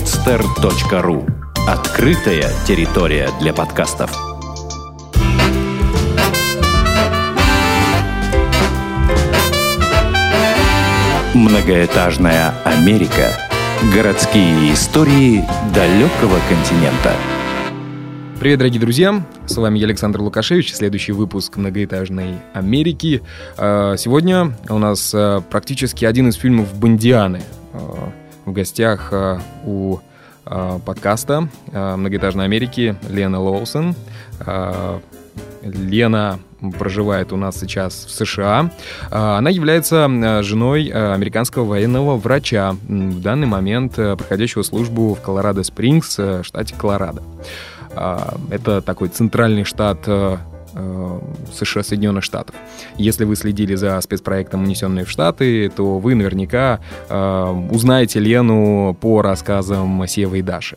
[0.00, 1.28] podster.ru
[1.68, 4.10] Открытая территория для подкастов.
[11.34, 13.28] Многоэтажная Америка.
[13.94, 15.44] Городские истории
[15.74, 17.12] далекого континента.
[18.40, 19.22] Привет, дорогие друзья!
[19.44, 23.20] С вами я, Александр Лукашевич, следующий выпуск «Многоэтажной Америки».
[23.58, 27.42] А, сегодня у нас а, практически один из фильмов «Бондианы».
[28.50, 29.12] В гостях
[29.64, 29.98] у
[30.84, 33.94] подкаста «Многоэтажной Америки» Лена Лоусон.
[35.62, 36.40] Лена
[36.76, 38.72] проживает у нас сейчас в США.
[39.10, 47.22] Она является женой американского военного врача, в данный момент проходящего службу в Колорадо-Спрингс, штате Колорадо.
[48.50, 50.49] Это такой центральный штат э, э,
[51.52, 52.54] США, Соединенных Штатов.
[52.96, 59.22] Если вы следили за спецпроектом «Унесенные в Штаты», то вы наверняка э, узнаете Лену по
[59.22, 60.76] рассказам Севы и Даши.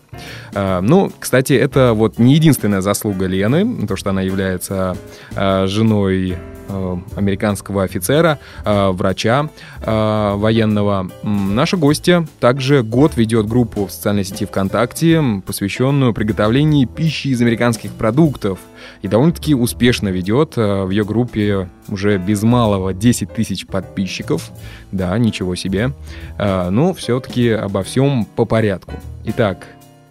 [0.53, 4.98] Э, ну, кстати, это вот не единственная заслуга Лены, то, что она является
[5.36, 6.38] э, женой
[6.70, 9.50] Э, американского офицера, э, врача
[9.81, 11.09] э, военного.
[11.23, 17.92] Наша гостья также год ведет группу в социальной сети ВКонтакте, посвященную приготовлению пищи из американских
[17.92, 18.59] продуктов.
[19.02, 24.52] И довольно-таки успешно ведет в ее группе уже без малого 10 тысяч подписчиков.
[24.92, 25.92] Да, ничего себе.
[26.38, 28.94] Но все-таки обо всем по порядку.
[29.25, 29.67] Итак,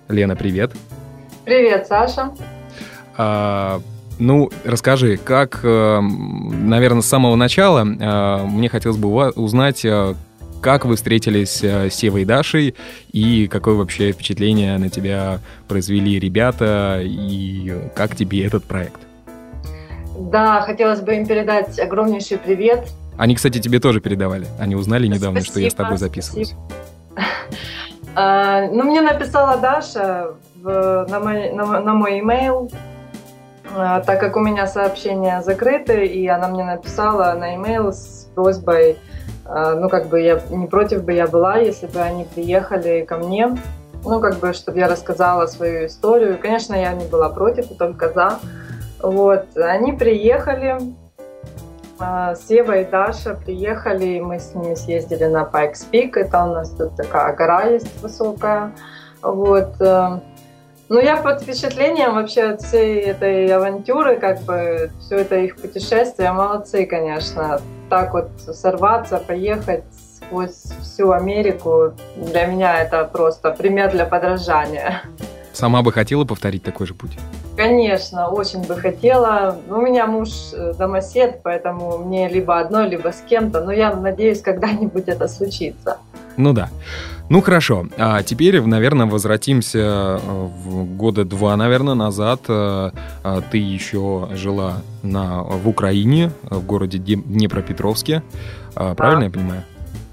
[0.08, 0.72] Лена, привет.
[1.44, 2.32] Привет, Саша.
[3.16, 3.80] А,
[4.18, 10.14] ну, расскажи, как, э, наверное, с самого начала э, мне хотелось бы узнать, э,
[10.62, 12.74] как вы встретились с Севой и Дашей,
[13.10, 19.00] и какое вообще впечатление на тебя произвели ребята, и как тебе этот проект?
[20.16, 22.88] Да, хотелось бы им передать огромнейший привет.
[23.18, 24.46] Они, кстати, тебе тоже передавали.
[24.58, 26.54] Они узнали недавно, спасибо, что я с тобой записываюсь.
[28.14, 32.70] А, ну, мне написала Даша на мой имейл,
[33.74, 38.98] а, так как у меня сообщения закрыты, и она мне написала на e с просьбой,
[39.54, 43.56] ну, как бы я не против бы я была, если бы они приехали ко мне,
[44.04, 46.38] ну, как бы, чтобы я рассказала свою историю.
[46.40, 48.38] Конечно, я не была против, и только за.
[49.02, 50.78] Вот, они приехали,
[51.98, 56.70] а, Сева и Даша приехали, мы с ними съездили на Pikes Peak, это у нас
[56.70, 58.72] тут такая гора есть высокая,
[59.22, 60.20] вот, э,
[60.88, 66.32] ну, я под впечатлением вообще от всей этой авантюры, как бы, все это их путешествие,
[66.32, 67.60] молодцы, конечно.
[67.92, 69.84] Так вот сорваться, поехать
[70.16, 75.02] сквозь всю Америку, для меня это просто пример для подражания.
[75.52, 77.18] Сама бы хотела повторить такой же путь?
[77.54, 79.58] Конечно, очень бы хотела.
[79.68, 83.62] У меня муж э, домосед, поэтому мне либо одно, либо с кем-то.
[83.62, 85.98] Но я надеюсь, когда-нибудь это случится.
[86.38, 86.70] Ну да.
[87.32, 92.40] Ну хорошо, а теперь, наверное, возвратимся э, в года два, наверное, назад.
[92.46, 92.90] Э,
[93.24, 98.22] а ты еще жила на, в Украине, в городе Днепропетровске.
[98.74, 99.24] А, правильно да.
[99.24, 99.62] я понимаю?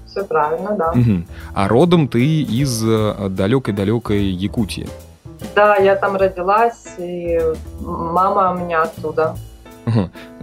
[0.06, 0.92] Все правильно, да.
[0.92, 1.24] Угу.
[1.52, 4.88] А родом ты из э, далекой-далекой Якутии.
[5.54, 7.38] Да, я там родилась, и
[7.80, 9.36] мама у меня оттуда.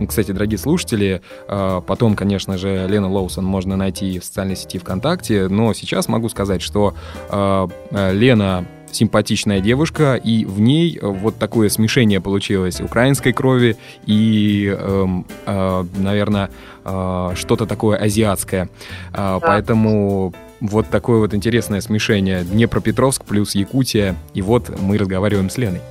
[0.08, 5.47] Кстати, дорогие слушатели, а, потом, конечно же, Лена Лоусон можно найти в социальной сети ВКонтакте,
[5.47, 6.96] но сейчас могу сказать, что
[7.30, 13.75] а, а, Лена симпатичная девушка, и в ней вот такое смешение получилось украинской крови
[14.06, 16.50] и, эм, э, наверное,
[16.86, 18.69] э, что-то такое азиатское.
[19.12, 19.40] Да.
[19.41, 25.81] Поэтому вот такое вот интересное смешение Днепропетровск плюс Якутия, и вот мы разговариваем с Леной.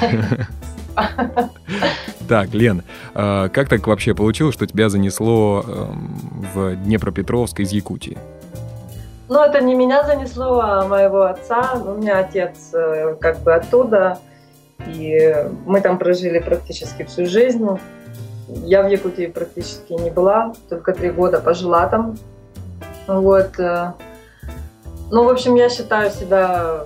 [2.28, 2.84] Так, Лен,
[3.14, 8.16] а, как так вообще получилось, что тебя занесло эм, в Днепропетровск из Якутии?
[9.28, 11.72] Ну, это не меня занесло, а моего отца.
[11.74, 14.18] У меня отец э, как бы оттуда,
[14.86, 17.64] и мы там прожили практически всю жизнь.
[18.48, 22.16] Я в Якутии практически не была, только три года пожила там.
[23.06, 23.58] Вот.
[23.58, 23.92] Э.
[25.12, 26.84] Ну, в общем, я считаю себя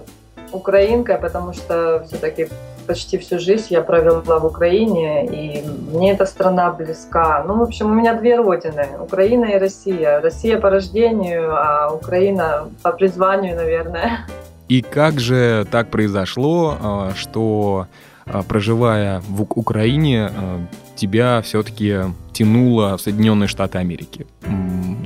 [0.53, 2.49] украинкой, потому что все-таки
[2.87, 7.45] почти всю жизнь я провела в Украине, и мне эта страна близка.
[7.47, 10.21] Ну, в общем, у меня две родины, Украина и Россия.
[10.21, 14.27] Россия по рождению, а Украина по призванию, наверное.
[14.69, 17.87] И как же так произошло, а, что
[18.27, 20.61] а, проживая в Украине, а,
[20.97, 21.99] тебя все-таки
[22.33, 24.27] тянуло в Соединенные Штаты Америки?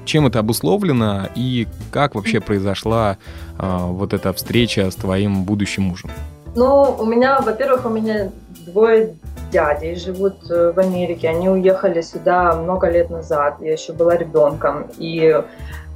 [0.05, 3.19] Чем это обусловлено и как вообще произошла
[3.59, 6.11] вот эта встреча с твоим будущим мужем?
[6.55, 8.31] Ну, у меня, во-первых, у меня
[8.67, 9.15] двое
[9.51, 11.29] дядей живут э, в Америке.
[11.29, 13.57] Они уехали сюда много лет назад.
[13.61, 14.87] Я еще была ребенком.
[14.99, 15.43] И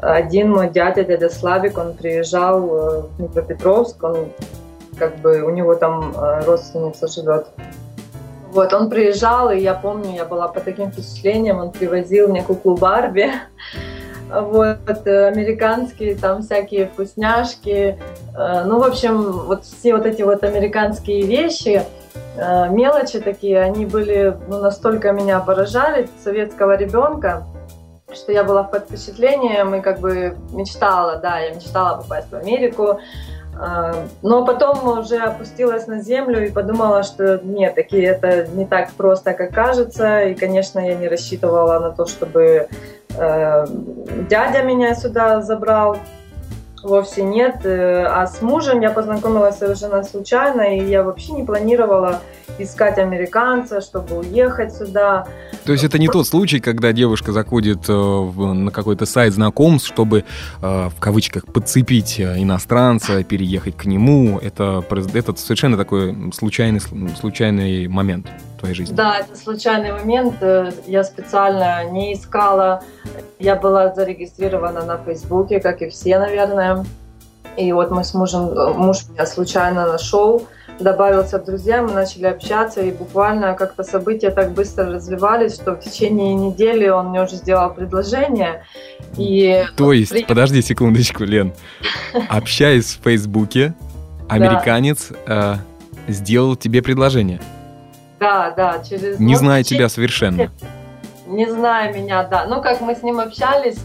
[0.00, 4.02] один мой дядя, дядя Славик, он приезжал э, в Днепропетровск.
[4.02, 4.28] Он
[4.98, 7.46] как бы у него там э, родственница живет.
[8.52, 12.76] Вот, он приезжал, и я помню, я была под таким впечатлением, он привозил мне куклу
[12.76, 13.32] Барби,
[14.32, 17.98] вот, американские там всякие вкусняшки,
[18.34, 21.82] ну, в общем, вот все вот эти вот американские вещи,
[22.36, 27.44] Э, мелочи такие, они были, ну, настолько меня поражали, советского ребенка,
[28.12, 33.00] что я была под впечатлением и как бы мечтала, да, я мечтала попасть в Америку,
[33.58, 33.92] э,
[34.22, 39.34] но потом уже опустилась на землю и подумала, что нет, такие это не так просто,
[39.34, 40.22] как кажется.
[40.22, 42.68] И, конечно, я не рассчитывала на то, чтобы э,
[43.16, 45.98] дядя меня сюда забрал.
[46.82, 47.64] Вовсе нет.
[47.64, 52.20] Э, а с мужем я познакомилась совершенно случайно, и я вообще не планировала
[52.58, 55.26] искать американца, чтобы уехать сюда.
[55.64, 60.24] То есть это не тот случай, когда девушка заходит э, на какой-то сайт знакомств, чтобы
[60.60, 64.40] э, в кавычках подцепить иностранца, переехать к нему.
[64.40, 64.84] Это,
[65.14, 68.26] это совершенно такой случайный, случайный момент
[68.62, 68.94] твоей жизни?
[68.94, 70.34] Да, это случайный момент.
[70.86, 72.82] Я специально не искала.
[73.38, 76.84] Я была зарегистрирована на Фейсбуке, как и все, наверное.
[77.56, 80.46] И вот мы с мужем, муж меня случайно нашел,
[80.80, 85.80] добавился в друзья, мы начали общаться, и буквально как-то события так быстро развивались, что в
[85.80, 88.64] течение недели он мне уже сделал предложение.
[89.18, 90.24] И То есть, при...
[90.24, 91.52] подожди секундочку, Лен,
[92.30, 93.74] общаясь в Фейсбуке,
[94.30, 95.56] американец э,
[96.08, 97.40] сделал тебе предложение?
[98.22, 99.18] Да, да, через...
[99.18, 100.50] Не зная тебя совершенно.
[101.26, 102.46] Не зная меня, да.
[102.46, 103.78] Ну, как мы с ним общались,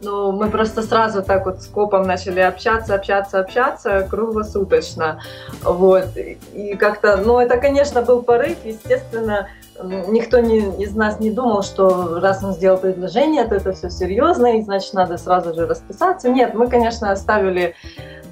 [0.00, 5.20] ну, мы просто сразу так вот с копом начали общаться, общаться, общаться круглосуточно.
[5.62, 6.06] Вот.
[6.54, 9.48] И как-то, ну, это, конечно, был порыв, естественно,
[9.80, 14.58] никто не, из нас не думал, что раз он сделал предложение, то это все серьезно,
[14.58, 16.28] и значит, надо сразу же расписаться.
[16.28, 17.74] Нет, мы, конечно, оставили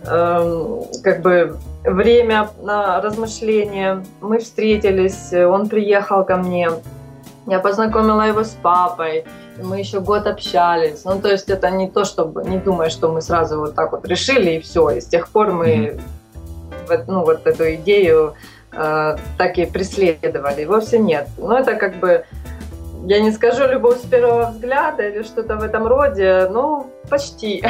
[0.06, 4.04] Эм, как бы время на размышления.
[4.20, 6.70] Мы встретились, он приехал ко мне,
[7.46, 9.24] я познакомила его с папой,
[9.62, 11.04] мы еще год общались.
[11.04, 14.06] Ну, то есть это не то, чтобы не думая, что мы сразу вот так вот
[14.06, 14.88] решили и все.
[14.90, 16.00] И с тех пор мы
[16.88, 17.04] mm-hmm.
[17.06, 18.34] ну, вот эту идею
[18.72, 20.64] э, так и преследовали.
[20.64, 21.28] Вовсе нет.
[21.38, 22.24] Но это как бы
[23.06, 27.64] я не скажу любовь с первого взгляда или что-то в этом роде, ну, почти.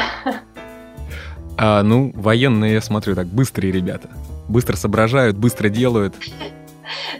[1.62, 4.08] А, ну, военные, я смотрю, так быстрые ребята.
[4.48, 6.14] Быстро соображают, быстро делают.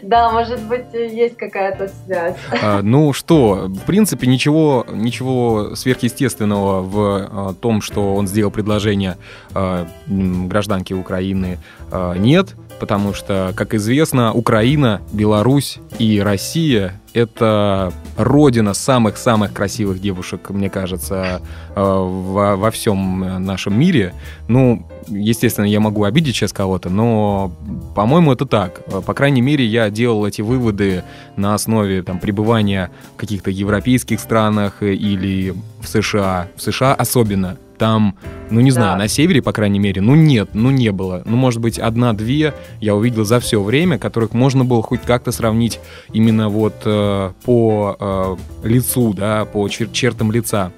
[0.01, 2.35] Да, может быть, есть какая-то связь.
[2.61, 9.17] А, ну что, в принципе, ничего, ничего сверхъестественного в а, том, что он сделал предложение
[9.53, 11.59] а, гражданке Украины,
[11.91, 20.49] а, нет потому что, как известно, Украина, Беларусь и Россия— это родина самых-самых красивых девушек,
[20.49, 21.43] мне кажется,
[21.75, 24.15] э, во, во всем нашем мире.
[24.47, 27.51] Ну, естественно, я могу обидеть сейчас кого-то, но,
[27.95, 28.83] по-моему, это так.
[29.05, 31.03] По крайней мере, я делал эти выводы
[31.35, 36.47] на основе там, пребывания в каких-то европейских странах или в США.
[36.55, 38.15] В США особенно там,
[38.51, 41.23] ну не знаю, на севере, по крайней мере, ну нет, ну не было.
[41.25, 45.79] Ну, может быть, одна-две я увидел за все время, которых можно было хоть как-то сравнить
[46.13, 50.71] именно вот э, по э, лицу, да, по чер- чертам лица.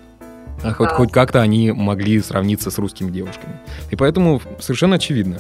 [0.64, 3.60] А хоть, хоть как-то они могли сравниться с русскими девушками.
[3.92, 5.40] И поэтому совершенно очевидно.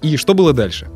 [0.00, 0.88] И что было дальше?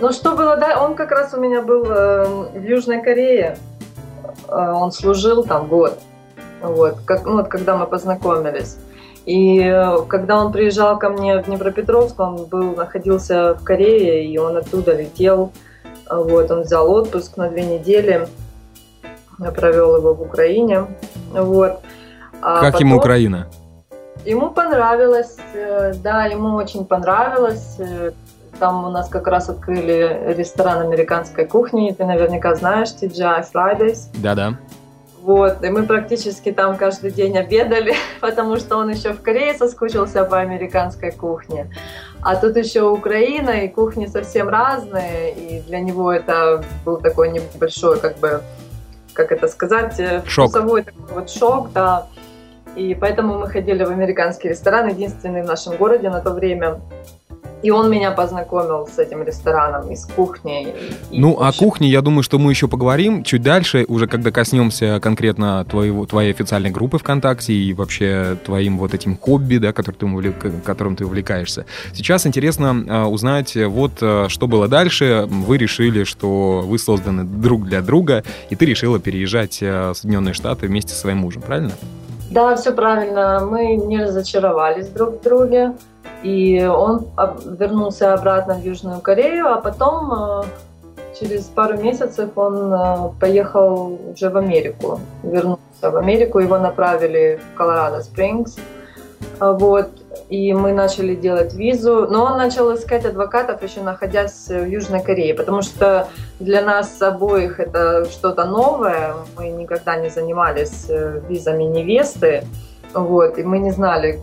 [0.00, 0.80] Ну, что было дальше?
[0.80, 3.58] Он как раз у меня был э, в Южной Корее.
[4.48, 5.92] Э, он служил там год.
[5.92, 6.02] Вот,
[7.04, 8.76] как, ну, вот когда мы познакомились.
[9.24, 14.36] И э, когда он приезжал ко мне в Днепропетровск, он был, находился в Корее, и
[14.38, 15.52] он оттуда летел.
[16.10, 18.28] Вот, он взял отпуск на две недели.
[19.38, 20.86] Я провел его в Украине.
[21.32, 21.80] Вот.
[22.40, 22.88] А как потом...
[22.88, 23.46] ему Украина?
[24.24, 27.76] Ему понравилось, э, да, ему очень понравилось.
[27.78, 28.12] Э,
[28.58, 31.94] там у нас как раз открыли ресторан американской кухни.
[31.96, 34.08] Ты наверняка знаешь, TGI Fridays.
[34.14, 34.58] Да-да.
[35.22, 40.24] Вот, и мы практически там каждый день обедали, потому что он еще в Корее соскучился
[40.24, 41.70] по американской кухне.
[42.22, 48.00] А тут еще Украина, и кухни совсем разные, и для него это был такой небольшой,
[48.00, 48.42] как бы,
[49.12, 50.50] как это сказать, э, шок.
[50.50, 52.08] вкусовой такой вот шок, да.
[52.74, 56.80] И поэтому мы ходили в американский ресторан, единственный в нашем городе на то время.
[57.62, 60.74] И он меня познакомил с этим рестораном и с кухней.
[61.10, 64.98] И ну, о кухне, я думаю, что мы еще поговорим чуть дальше, уже когда коснемся
[65.00, 70.06] конкретно твоего, твоей официальной группы ВКонтакте и вообще твоим вот этим хобби, да, который ты
[70.06, 71.66] увлек, которым ты увлекаешься.
[71.94, 75.26] Сейчас интересно э, узнать, вот э, что было дальше.
[75.28, 80.34] Вы решили, что вы созданы друг для друга, и ты решила переезжать э, в Соединенные
[80.34, 81.72] Штаты вместе со своим мужем, правильно?
[82.30, 83.46] Да, все правильно.
[83.48, 85.74] Мы не разочаровались друг в друге.
[86.22, 87.06] И он
[87.58, 90.42] вернулся обратно в Южную Корею, а потом э,
[91.18, 97.56] через пару месяцев он э, поехал уже в Америку, вернулся в Америку, его направили в
[97.56, 98.56] Колорадо Спрингс.
[99.40, 99.88] Вот,
[100.28, 105.34] и мы начали делать визу, но он начал искать адвокатов, еще находясь в Южной Корее,
[105.34, 112.44] потому что для нас обоих это что-то новое, мы никогда не занимались э, визами невесты,
[112.94, 114.20] вот, и мы не знали,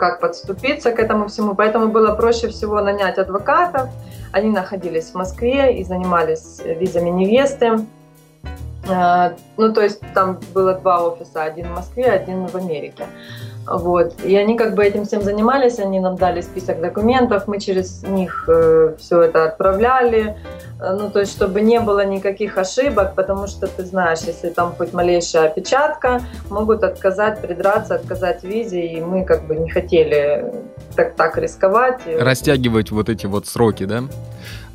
[0.00, 1.54] как подступиться к этому всему.
[1.54, 3.88] Поэтому было проще всего нанять адвокатов.
[4.32, 7.86] Они находились в Москве и занимались визами невесты.
[8.88, 13.04] Э, ну, то есть там было два офиса, один в Москве, один в Америке.
[13.66, 14.14] Вот.
[14.24, 18.44] И они как бы этим всем занимались, они нам дали список документов, мы через них
[18.48, 20.36] э, все это отправляли.
[20.80, 24.72] Э, ну, то есть, чтобы не было никаких ошибок, потому что ты знаешь, если там
[24.72, 30.52] хоть малейшая опечатка, могут отказать, придраться, отказать визе, и мы как бы не хотели
[30.96, 32.00] так, так рисковать.
[32.06, 34.02] Растягивать вот эти вот сроки, да?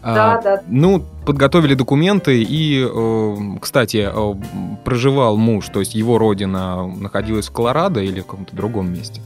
[0.03, 0.61] Да, а, да.
[0.67, 4.35] Ну, подготовили документы, и, э, кстати, э,
[4.83, 9.21] проживал муж, то есть его родина находилась в Колорадо или в каком-то другом месте?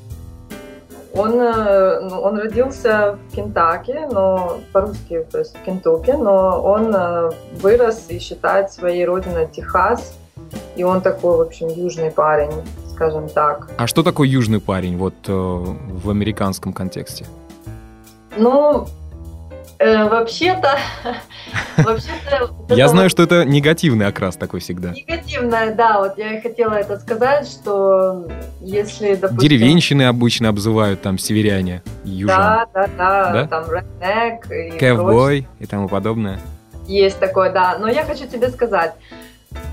[1.14, 6.96] Он, э, ну, он родился в Кентаки, но по-русски, то есть в Кентукки, но он
[7.62, 10.14] вырос и считает своей родиной Техас,
[10.76, 12.52] и он такой, в общем, южный парень,
[12.94, 13.70] скажем так.
[13.78, 17.26] А что такое южный парень вот в американском контексте?
[18.38, 19.09] Ну, Э,
[19.80, 20.78] вообще-то,
[21.78, 22.76] вообще-то...
[22.76, 24.92] Я знаю, что это негативный окрас такой всегда.
[24.92, 28.28] Негативная, да, вот я и хотела это сказать, что
[28.60, 29.38] если, допустим...
[29.50, 32.38] Деревенщины обычно обзывают там северяне, южан.
[32.38, 33.48] Да, да, да, да?
[33.48, 36.40] там redneck и Ковбой и тому подобное.
[36.86, 37.78] Есть такое, да.
[37.78, 38.94] Но я хочу тебе сказать,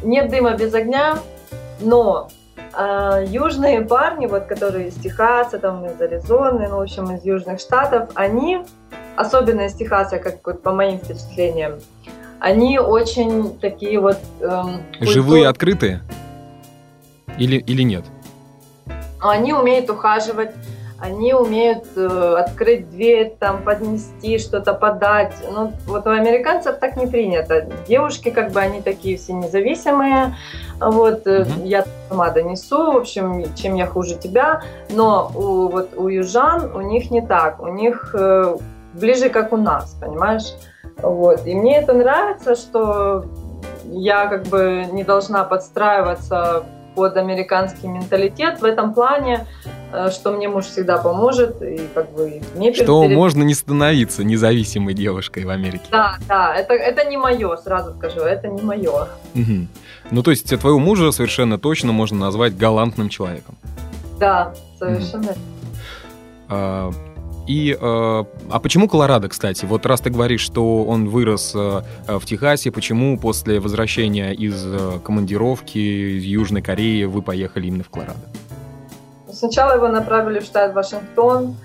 [0.02, 1.18] нет дыма без огня,
[1.80, 2.28] но
[2.78, 7.58] а, южные парни, вот которые из Техаса, там из Аризоны, ну, в общем, из южных
[7.58, 8.58] штатов, они
[9.16, 11.80] особенно из Техаса, как вот по моим впечатлениям,
[12.38, 14.18] они очень такие вот...
[14.40, 16.02] Эм, Живые, открытые?
[17.38, 18.04] Или, или нет?
[19.20, 20.50] Они умеют ухаживать,
[20.98, 25.34] они умеют э, открыть дверь, там, поднести, что-то подать.
[25.50, 27.66] Ну, вот у американцев так не принято.
[27.86, 30.36] Девушки, как бы, они такие все независимые.
[30.80, 31.66] Вот, э, mm-hmm.
[31.66, 34.62] я сама донесу, в общем, чем я хуже тебя.
[34.88, 37.60] Но у, вот, у южан у них не так.
[37.60, 38.56] У них э,
[38.94, 40.54] ближе как у нас, понимаешь?
[40.96, 41.46] Вот.
[41.46, 43.26] И мне это нравится, что
[43.84, 49.46] я как бы не должна подстраиваться под американский менталитет в этом плане,
[50.10, 53.16] что мне муж всегда поможет и как бы мне Что перед...
[53.16, 55.84] можно не становиться независимой девушкой в Америке.
[55.90, 59.08] Да, да, это, это не мое, сразу скажу, это не мое.
[59.34, 59.66] Угу.
[60.10, 63.56] Ну, то есть твоего мужа совершенно точно можно назвать галантным человеком.
[64.18, 65.30] Да, совершенно.
[65.30, 65.38] Угу.
[66.48, 66.92] А,
[67.46, 69.64] и, э, а почему Колорадо, кстати?
[69.64, 74.98] Вот раз ты говоришь, что он вырос э, в Техасе, почему после возвращения из э,
[75.04, 75.78] командировки
[76.18, 78.18] из Южной Кореи вы поехали именно в Колорадо?
[79.36, 81.56] Сначала его направили в штат Вашингтон,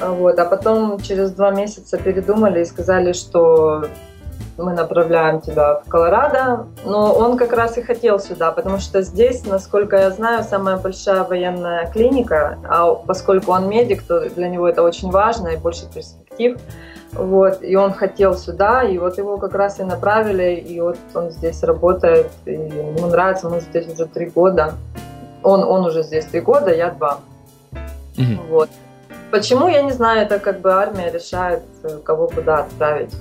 [0.00, 3.84] вот, а потом через два месяца передумали и сказали, что
[4.58, 6.66] мы направляем тебя в Колорадо.
[6.84, 11.22] Но он как раз и хотел сюда, потому что здесь, насколько я знаю, самая большая
[11.22, 16.58] военная клиника, а поскольку он медик, то для него это очень важно и больше перспектив.
[17.12, 21.30] Вот, и он хотел сюда, и вот его как раз и направили, и вот он
[21.30, 24.74] здесь работает, и ему нравится, мы здесь уже три года.
[25.42, 27.20] Он, он уже здесь три года, я два.
[28.16, 28.48] Mm-hmm.
[28.48, 28.70] Вот.
[29.30, 31.62] Почему, я не знаю, это как бы армия решает,
[32.04, 33.14] кого куда отправить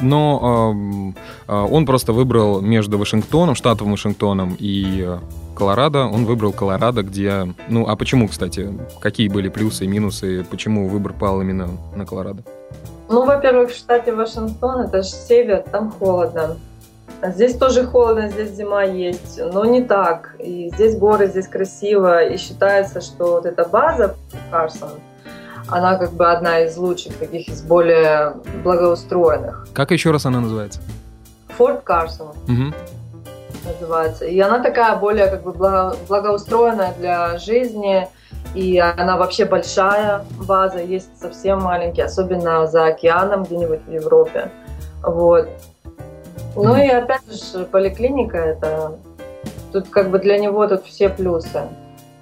[0.00, 1.14] но
[1.48, 5.18] э, он просто выбрал между Вашингтоном, штатом Вашингтоном и э,
[5.56, 6.06] Колорадо.
[6.06, 7.54] Он выбрал Колорадо, где...
[7.68, 8.72] Ну, а почему, кстати?
[9.00, 10.44] Какие были плюсы и минусы?
[10.50, 12.42] Почему выбор пал именно на Колорадо?
[13.08, 16.56] Ну, во-первых, в штате Вашингтон, это же север, там холодно.
[17.26, 20.34] Здесь тоже холодно, здесь зима есть, но не так.
[20.38, 22.22] И здесь горы, здесь красиво.
[22.22, 24.16] И считается, что вот эта база
[24.50, 24.90] Карсон,
[25.68, 29.66] она как бы одна из лучших, таких из более благоустроенных.
[29.72, 30.80] Как еще раз она называется?
[31.56, 32.28] Форт Карсон.
[32.48, 32.74] Угу.
[33.80, 34.26] Называется.
[34.26, 38.06] И она такая более как бы благо, благоустроенная для жизни.
[38.54, 44.50] И она вообще большая база, есть совсем маленькие, особенно за океаном где-нибудь в Европе.
[45.02, 45.48] Вот.
[46.56, 48.98] Ну и опять же, поликлиника это
[49.72, 51.62] тут как бы для него тут все плюсы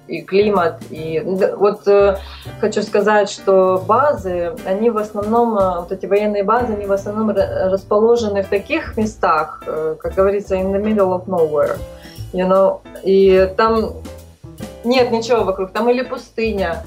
[0.07, 0.81] и климат.
[0.89, 1.21] И
[1.57, 2.17] вот э,
[2.59, 7.29] хочу сказать, что базы, они в основном, э, вот эти военные базы, они в основном
[7.29, 11.77] расположены в таких местах, э, как говорится, in the middle of nowhere.
[12.33, 12.81] You know?
[13.03, 13.93] И там
[14.83, 16.83] нет ничего вокруг, там или пустыня,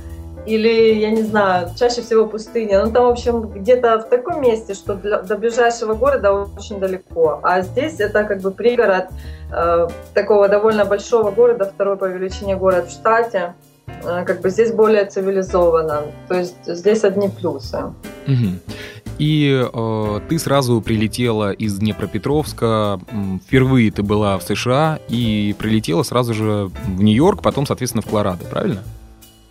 [0.47, 2.85] или, я не знаю, чаще всего пустыня.
[2.85, 7.41] Ну, там, в общем, где-то в таком месте, что для, до ближайшего города очень далеко.
[7.43, 9.07] А здесь это как бы пригород
[9.53, 13.55] э, такого довольно большого города, второй по величине город в штате.
[14.05, 16.03] Э, как бы здесь более цивилизованно.
[16.29, 17.79] То есть здесь одни плюсы.
[19.19, 23.01] И э, ты сразу прилетела из Днепропетровска.
[23.47, 28.45] Впервые ты была в США и прилетела сразу же в Нью-Йорк, потом, соответственно, в Колорадо,
[28.45, 28.83] правильно?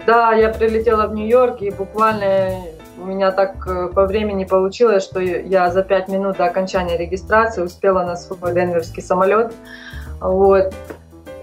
[0.06, 2.62] Да, я прилетела в Нью-Йорк, и буквально
[3.02, 7.62] у меня так э, по времени получилось, что я за пять минут до окончания регистрации
[7.62, 9.54] успела на свой денверский самолет.
[10.20, 10.74] Вот.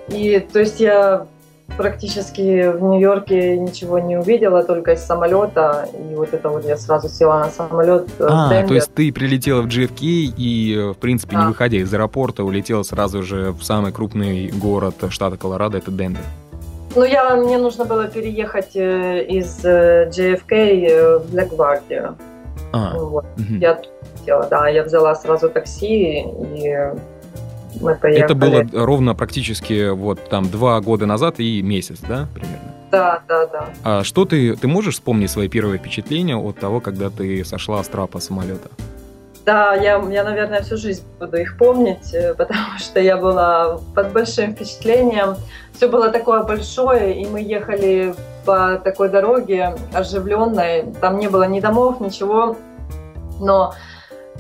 [0.09, 1.27] И то есть я
[1.77, 5.89] практически в Нью-Йорке ничего не увидела, только из самолета.
[5.95, 8.09] И вот это вот я сразу села на самолет.
[8.21, 11.43] А, то есть ты прилетела в JFK и, в принципе, да.
[11.43, 16.21] не выходя из аэропорта, улетела сразу же в самый крупный город штата Колорадо, это Денвер.
[16.95, 22.17] Ну, я, мне нужно было переехать э, из э, JFK э, в Лагвардию.
[22.73, 23.25] А, вот.
[23.37, 23.55] угу.
[23.61, 23.81] Я
[24.19, 26.77] хотела, да, я взяла сразу такси и
[27.81, 28.25] мы поехали.
[28.25, 32.73] Это было ровно практически вот там два года назад и месяц, да, примерно?
[32.91, 33.69] Да, да, да.
[33.85, 37.89] А что ты, ты можешь вспомнить свои первые впечатления от того, когда ты сошла с
[37.89, 38.69] трапа самолета?
[39.45, 44.13] Да, я, я, наверное, всю жизнь буду их помнить, э, потому что я была под
[44.13, 45.37] большим впечатлением.
[45.75, 50.85] Все было такое большое, и мы ехали по такой дороге оживленной.
[51.01, 52.57] Там не было ни домов, ничего.
[53.41, 53.75] Но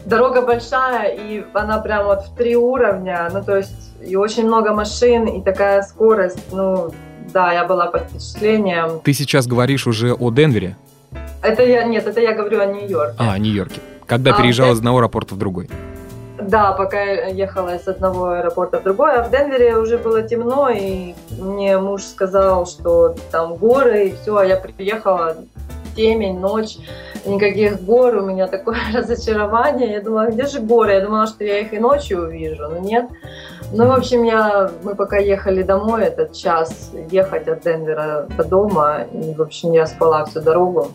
[0.04, 3.28] дорога большая, и она прям вот в три уровня.
[3.32, 6.52] Ну, то есть, и очень много машин, и такая скорость.
[6.52, 6.92] Ну,
[7.32, 9.00] да, я была под впечатлением.
[9.00, 10.76] Ты сейчас говоришь уже о Денвере?
[11.42, 13.16] Это я, нет, это я говорю о Нью-Йорке.
[13.18, 13.80] А, о Нью-Йорке.
[14.06, 15.68] Когда а, переезжала из одного аэропорта в другой?
[16.40, 20.70] Да, пока я ехала из одного аэропорта в другой, а в Денвере уже было темно,
[20.70, 25.36] и мне муж сказал, что там горы, и все, а я приехала,
[25.94, 26.78] темень, ночь,
[27.26, 31.60] никаких гор, у меня такое разочарование, я думала, где же горы, я думала, что я
[31.60, 33.06] их и ночью увижу, но нет.
[33.72, 39.02] Ну, в общем, я, мы пока ехали домой, этот час ехать от Денвера до дома,
[39.12, 40.88] и, в общем, я спала всю дорогу,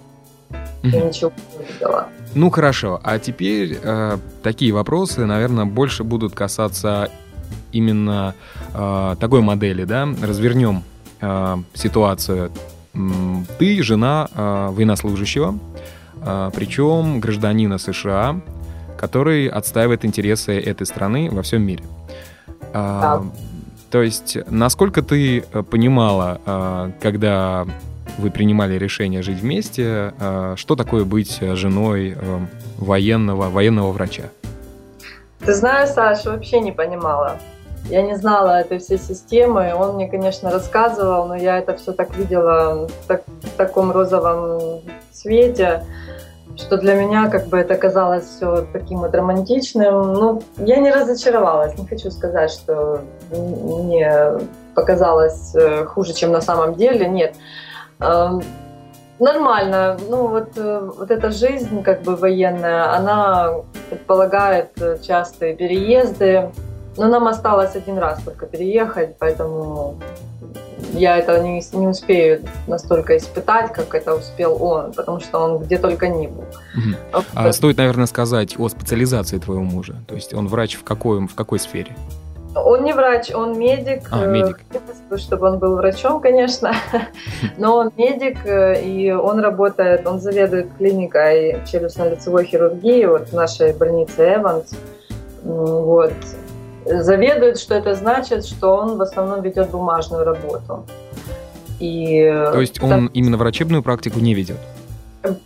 [0.84, 2.08] и ничего не видела.
[2.38, 7.10] Ну хорошо, а теперь э, такие вопросы, наверное, больше будут касаться
[7.72, 8.36] именно
[8.76, 10.08] э, такой модели, да?
[10.22, 10.84] Развернем
[11.20, 12.52] э, ситуацию.
[13.58, 15.58] Ты жена э, военнослужащего,
[16.22, 18.40] э, причем гражданина США,
[19.00, 21.86] который отстаивает интересы этой страны во всем мире.
[22.72, 23.24] Э, да.
[23.90, 27.66] То есть, насколько ты э, понимала, э, когда
[28.18, 30.14] вы принимали решение жить вместе.
[30.20, 32.40] А, что такое быть женой э,
[32.78, 34.24] военного, военного врача?
[35.40, 37.38] Ты знаешь, Саша, вообще не понимала.
[37.90, 39.74] Я не знала этой всей системы.
[39.74, 45.86] Он мне, конечно, рассказывал, но я это все так видела так, в таком розовом цвете,
[46.58, 50.14] что для меня как бы это казалось все таким вот романтичным.
[50.14, 51.78] Ну, я не разочаровалась.
[51.78, 53.02] Не хочу сказать, что
[53.32, 54.34] мне
[54.76, 57.08] показалось э, хуже, чем на самом деле.
[57.08, 57.36] Нет.
[59.20, 59.98] Нормально.
[60.10, 63.52] Ну вот, э, вот эта жизнь как бы военная, она
[63.90, 66.52] предполагает э, частые переезды.
[66.98, 70.00] Но нам осталось один раз только переехать, поэтому
[70.94, 75.78] я это не, не успею настолько испытать, как это успел он, потому что он где
[75.78, 76.46] только не был.
[76.76, 77.24] Угу.
[77.34, 79.96] А стоит, наверное, сказать о специализации твоего мужа.
[80.08, 81.96] То есть он врач в какой, в какой сфере?
[82.66, 84.08] Он не врач, он медик.
[84.12, 84.60] А, медик.
[84.68, 86.74] Хотелось чтобы он был врачом, конечно.
[87.58, 93.74] Но он медик, э, и он работает, он заведует клиникой челюстно-лицевой хирургии вот в нашей
[93.74, 94.76] больнице Эванс.
[95.44, 96.14] Вот.
[96.86, 100.86] Заведует, что это значит, что он в основном ведет бумажную работу.
[101.80, 103.12] И То есть он так...
[103.14, 104.58] именно врачебную практику не ведет?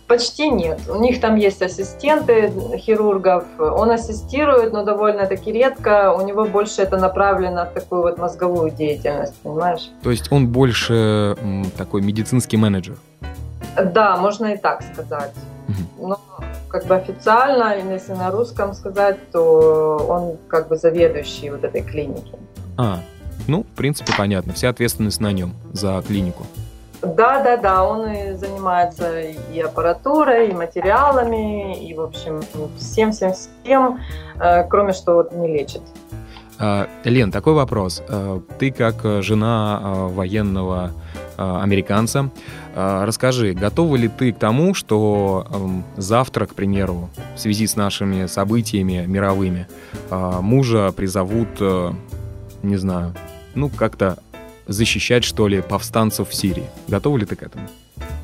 [0.06, 0.80] Почти нет.
[0.88, 3.44] У них там есть ассистенты хирургов.
[3.58, 6.12] Он ассистирует, но довольно-таки редко.
[6.12, 9.90] У него больше это направлено в такую вот мозговую деятельность, понимаешь?
[10.02, 11.36] То есть он больше
[11.76, 12.96] такой медицинский менеджер?
[13.82, 15.32] Да, можно и так сказать.
[15.68, 16.08] Угу.
[16.08, 16.20] Но
[16.68, 22.34] как бы официально, если на русском сказать, то он как бы заведующий вот этой клиники.
[22.76, 22.98] А,
[23.48, 24.52] ну, в принципе, понятно.
[24.52, 26.44] Вся ответственность на нем за клинику.
[27.02, 32.40] Да, да, да, он и занимается и аппаратурой, и материалами, и, в общем,
[32.78, 33.98] всем-всем-всем,
[34.40, 35.82] э, кроме что не лечит.
[36.60, 38.02] А, Лен, такой вопрос.
[38.08, 40.92] Э, ты как жена военного
[41.36, 42.30] американца,
[42.76, 48.26] расскажи, готова ли ты к тому, что эм, завтра, к примеру, в связи с нашими
[48.26, 49.66] событиями мировыми,
[50.10, 51.48] мужа призовут,
[52.62, 53.14] не знаю,
[53.54, 54.18] ну, как-то
[54.72, 56.68] защищать, что ли, повстанцев в Сирии.
[56.88, 57.68] Готова ли ты к этому?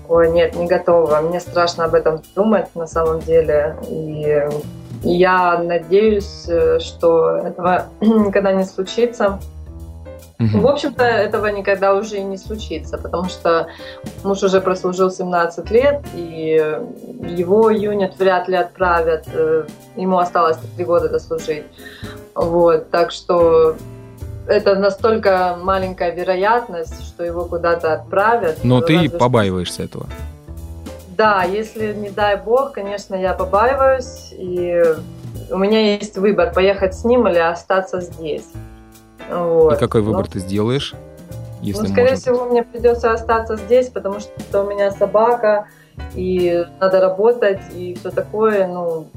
[0.09, 1.21] Ой, нет, не готова.
[1.21, 3.77] Мне страшно об этом думать на самом деле.
[3.89, 4.43] И
[5.03, 9.39] я надеюсь, э, что этого никогда не случится.
[10.41, 10.61] Угу.
[10.61, 13.67] В общем-то, этого никогда уже и не случится, потому что
[14.23, 16.79] муж уже прослужил 17 лет, и
[17.23, 19.25] его юнит вряд ли отправят.
[19.33, 21.65] Э, ему осталось 3 года дослужить.
[22.35, 23.77] Вот, так что
[24.49, 28.59] это настолько маленькая вероятность, что его куда-то отправят.
[28.65, 30.07] Но ты побаиваешься этого?
[31.17, 34.83] Да, если не дай бог, конечно, я побаиваюсь, и
[35.51, 38.47] у меня есть выбор, поехать с ним или остаться здесь.
[39.31, 39.75] Вот.
[39.75, 40.33] И какой выбор Но...
[40.33, 40.95] ты сделаешь?
[41.61, 45.67] Если ну, скорее всего, мне придется остаться здесь, потому что у меня собака,
[46.15, 49.09] и надо работать, и все такое, ну...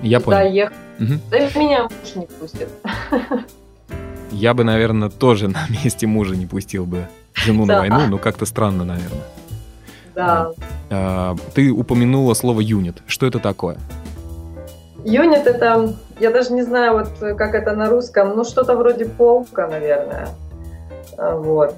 [0.00, 0.50] Я понял.
[0.50, 0.76] Ехать.
[0.98, 1.12] Угу.
[1.30, 2.70] Да меня муж не пустит.
[4.36, 8.44] Я бы, наверное, тоже на месте мужа не пустил бы жену на войну, но как-то
[8.44, 9.24] странно, наверное.
[10.14, 10.50] Да.
[10.90, 13.02] А, ты упомянула слово юнит.
[13.06, 13.78] Что это такое?
[15.04, 19.68] Юнит это, я даже не знаю, вот как это на русском, ну что-то вроде полка,
[19.68, 20.28] наверное.
[21.16, 21.74] А, вот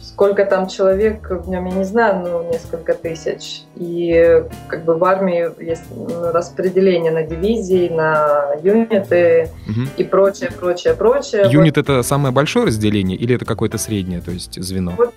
[0.00, 3.62] сколько там человек в нем, я не знаю, ну, несколько тысяч.
[3.76, 9.88] И как бы в армии есть ну, распределение на дивизии, на юниты угу.
[9.96, 11.46] и прочее, прочее, прочее.
[11.48, 11.88] Юнит вот.
[11.88, 14.94] это самое большое разделение или это какое-то среднее, то есть звено?
[14.96, 15.14] Вот,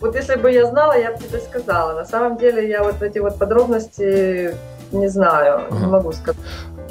[0.00, 1.94] вот если бы я знала, я бы тебе сказала.
[1.94, 4.54] На самом деле я вот эти вот подробности
[4.92, 5.78] не знаю, ага.
[5.78, 6.40] не могу сказать.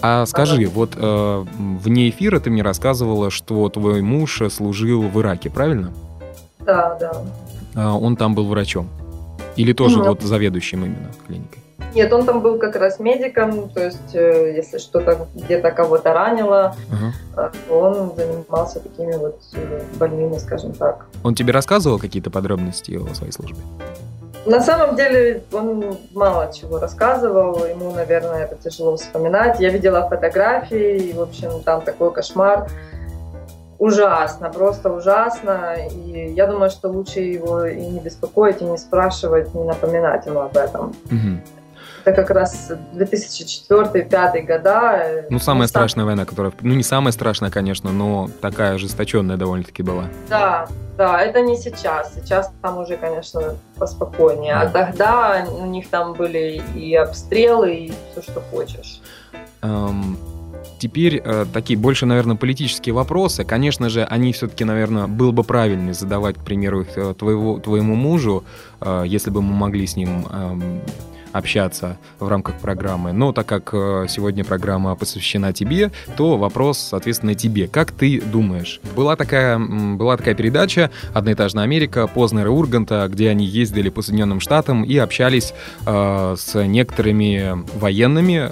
[0.01, 5.49] А скажи, вот э, вне эфира ты мне рассказывала, что твой муж служил в Ираке,
[5.49, 5.93] правильно?
[6.59, 7.23] Да, да.
[7.75, 8.89] А, он там был врачом?
[9.55, 10.07] Или тоже Нет.
[10.07, 11.63] вот заведующим именно клиникой?
[11.93, 16.75] Нет, он там был как раз медиком, то есть э, если что-то где-то кого-то ранило,
[16.89, 17.53] uh-huh.
[17.69, 21.05] он занимался такими вот э, больными, скажем так.
[21.23, 23.57] Он тебе рассказывал какие-то подробности о своей службе?
[24.45, 29.59] На самом деле он мало чего рассказывал, ему, наверное, это тяжело вспоминать.
[29.59, 32.67] Я видела фотографии, и, в общем, там такой кошмар
[33.79, 35.75] ужасно, просто ужасно.
[35.89, 40.41] И я думаю, что лучше его и не беспокоить, и не спрашивать, не напоминать ему
[40.41, 40.93] об этом.
[41.05, 41.62] Угу.
[42.05, 45.25] Это как раз 2004-2005 года.
[45.29, 46.51] Ну, самая страшная война, которая...
[46.61, 50.05] Ну, не самая страшная, конечно, но такая ожесточенная довольно-таки была.
[50.29, 52.13] Да, да, это не сейчас.
[52.15, 54.55] Сейчас там уже, конечно, поспокойнее.
[54.55, 54.85] А да.
[54.85, 59.01] Тогда у них там были и обстрелы, и все, что хочешь.
[59.61, 60.17] Эм,
[60.79, 63.45] Теперь э, такие больше, наверное, политические вопросы.
[63.45, 67.95] Конечно же, они все-таки, наверное, было бы правильно задавать, к примеру, их э, твоего, твоему
[67.95, 68.43] мужу,
[68.81, 70.81] э, если бы мы могли с ним э,
[71.33, 73.11] общаться в рамках программы.
[73.11, 77.67] Но так как э, сегодня программа посвящена тебе, то вопрос, соответственно, тебе.
[77.67, 78.79] Как ты думаешь?
[78.95, 84.39] Была такая, была такая передача «Одноэтажная Америка» Познера и Урганта, где они ездили по Соединенным
[84.39, 85.53] Штатам и общались
[85.85, 88.51] э, с некоторыми военными,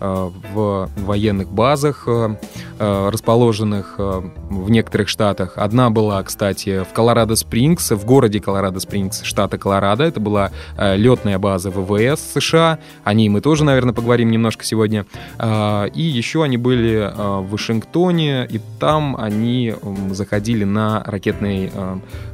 [0.00, 2.36] в военных базах, э,
[2.78, 5.52] э, расположенных в некоторых штатах.
[5.56, 10.04] Одна была, кстати, в Колорадо-Спрингс, в городе Колорадо-Спрингс, штата Колорадо.
[10.04, 12.78] Это была летная база ВВС США.
[13.04, 15.04] О ней мы тоже, наверное, поговорим немножко сегодня.
[15.38, 19.74] И еще они были в Вашингтоне, и там они
[20.10, 21.70] заходили на ракетный,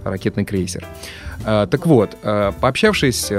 [0.05, 0.85] ракетный крейсер.
[1.45, 2.17] Так вот,
[2.61, 3.33] пообщавшись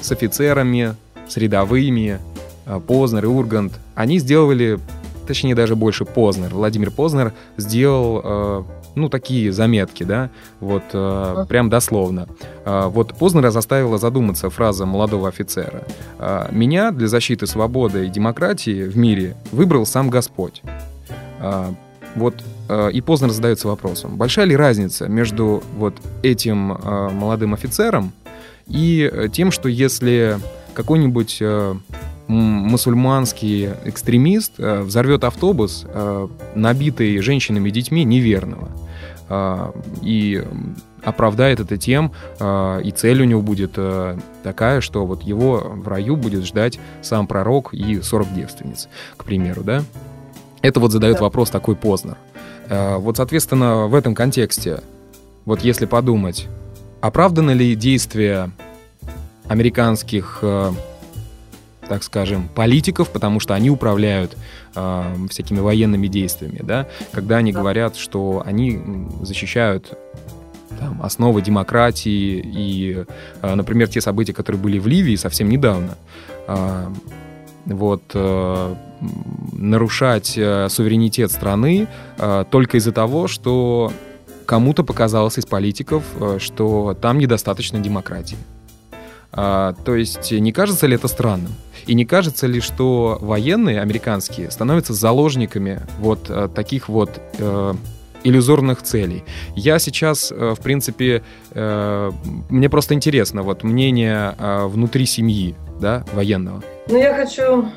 [0.00, 0.94] с офицерами,
[1.28, 2.37] с рядовыми, Э,
[2.86, 4.78] Познер и Ургант, они сделали,
[5.26, 8.62] точнее даже больше Познер, Владимир Познер сделал, э,
[8.94, 12.26] ну, такие заметки, да, вот э, прям дословно.
[12.64, 15.84] Вот Познера заставила задуматься фраза молодого офицера.
[16.50, 20.62] «Меня для защиты свободы и демократии в мире выбрал сам Господь».
[22.14, 22.34] Вот
[22.92, 26.76] и Познер задается вопросом, большая ли разница между вот этим
[27.14, 28.12] молодым офицером
[28.66, 30.38] и тем, что если
[30.74, 31.42] какой-нибудь
[32.28, 38.68] мусульманский экстремист э, взорвет автобус, э, набитый женщинами и детьми неверного.
[39.28, 40.44] Э, и
[41.02, 43.78] оправдает это тем, и цель у него будет
[44.42, 49.62] такая, что вот его в раю будет ждать сам пророк и 40 девственниц, к примеру,
[49.62, 49.84] да?
[50.60, 52.16] Это вот задает вопрос такой Познер.
[52.68, 54.80] Вот, соответственно, в этом контексте,
[55.44, 56.48] вот если подумать,
[57.00, 58.50] оправданы ли действия
[59.46, 60.42] американских,
[61.88, 64.36] так скажем, политиков, потому что они управляют
[64.74, 67.60] э, всякими военными действиями, да, когда они да.
[67.60, 68.80] говорят, что они
[69.22, 69.96] защищают
[70.78, 73.04] там, основы демократии и,
[73.42, 75.96] э, например, те события, которые были в Ливии совсем недавно.
[76.46, 76.88] Э,
[77.66, 78.74] вот э,
[79.52, 83.92] нарушать э, суверенитет страны э, только из-за того, что
[84.46, 88.38] кому-то показалось из политиков, э, что там недостаточно демократии.
[89.32, 91.52] А, то есть не кажется ли это странным?
[91.86, 97.74] И не кажется ли, что военные американские становятся заложниками вот а, таких вот э,
[98.24, 99.24] иллюзорных целей?
[99.54, 102.10] Я сейчас, э, в принципе, э,
[102.48, 106.62] мне просто интересно вот мнение э, внутри семьи, да, военного.
[106.88, 107.68] Ну, я хочу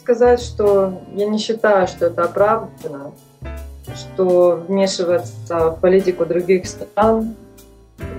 [0.00, 3.12] сказать, что я не считаю, что это оправдано
[3.94, 7.34] что вмешиваться в политику других стран...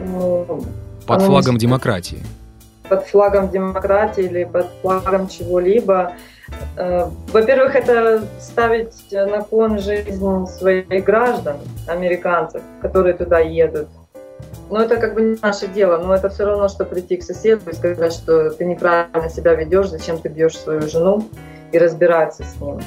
[0.08, 0.63] Ну,
[1.06, 1.60] под флагом не...
[1.60, 2.23] демократии.
[2.89, 6.13] Под флагом демократии или под флагом чего-либо.
[6.78, 13.88] Э, во-первых, это ставить на кон жизнь своих граждан, американцев, которые туда едут.
[14.69, 17.69] Но это как бы не наше дело, но это все равно, что прийти к соседу
[17.69, 21.28] и сказать, что ты неправильно себя ведешь, зачем ты бьешь свою жену
[21.71, 22.80] и разбираться с ним.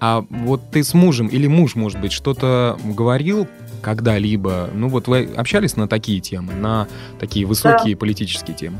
[0.00, 3.46] А вот ты с мужем или муж, может быть, что-то говорил
[3.82, 4.68] когда-либо?
[4.74, 6.88] Ну вот вы общались на такие темы, на
[7.20, 8.00] такие высокие да.
[8.00, 8.78] политические темы?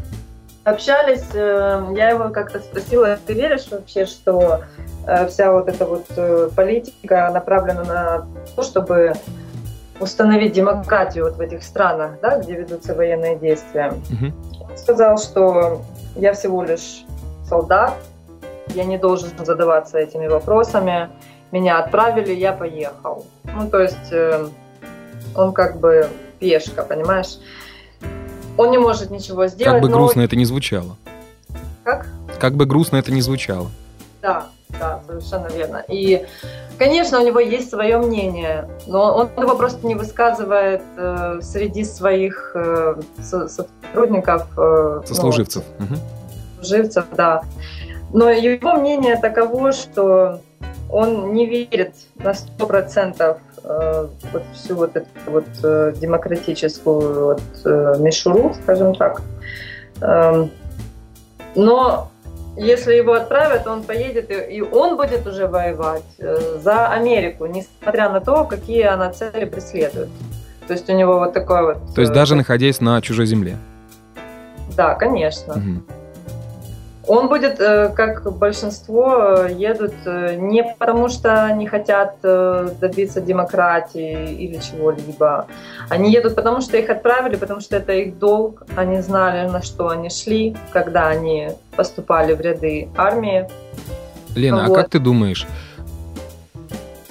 [0.65, 4.63] Общались, э, я его как-то спросила, ты веришь вообще, что
[5.07, 9.15] э, вся вот эта вот э, политика направлена на то, чтобы
[9.99, 13.89] установить демократию вот в этих странах, да, где ведутся военные действия.
[13.89, 14.71] Угу.
[14.71, 15.83] Он сказал, что
[16.15, 17.05] я всего лишь
[17.49, 17.95] солдат,
[18.69, 21.11] я не должен задаваться этими вопросами.
[21.51, 23.27] Меня отправили, я поехал.
[23.45, 24.13] Ну, то есть
[25.35, 27.39] он как бы пешка, понимаешь?
[28.57, 29.75] Он не может ничего сделать.
[29.75, 30.25] Как бы грустно но...
[30.25, 30.97] это не звучало.
[31.85, 32.07] Как?
[32.39, 33.71] Как бы грустно это не звучало.
[34.21, 35.85] Да, да, совершенно верно.
[35.89, 36.27] И,
[36.79, 42.53] конечно, у него есть свое мнение, но он его просто не высказывает э, среди своих
[42.55, 44.47] э, сотрудников.
[44.57, 45.65] Э, Сослуживцев.
[45.79, 45.95] Ну, угу.
[46.61, 47.43] Сослуживцев, да.
[48.13, 50.41] Но его мнение таково, что
[50.91, 57.97] он не верит на сто процентов вот всю вот эту вот э, демократическую вот, э,
[57.99, 59.23] мишуру, скажем так.
[60.01, 60.51] Эм,
[61.55, 62.11] но
[62.57, 68.45] если его отправят, он поедет, и он будет уже воевать за Америку, несмотря на то,
[68.45, 70.09] какие она цели преследует.
[70.67, 71.95] То есть у него вот такой вот...
[71.95, 73.57] То есть даже находясь на чужой земле?
[74.77, 75.55] Да, конечно.
[75.55, 76.02] Угу.
[77.13, 84.33] Он будет, э, как большинство, э, едут э, не потому, что они хотят добиться демократии
[84.33, 85.47] или чего-либо.
[85.91, 88.63] Они едут потому, что их отправили, потому что это их долг.
[88.77, 93.47] Они знали, на что они шли, когда они поступали в ряды армии.
[94.35, 94.79] Лена, вот.
[94.79, 95.47] а как ты думаешь,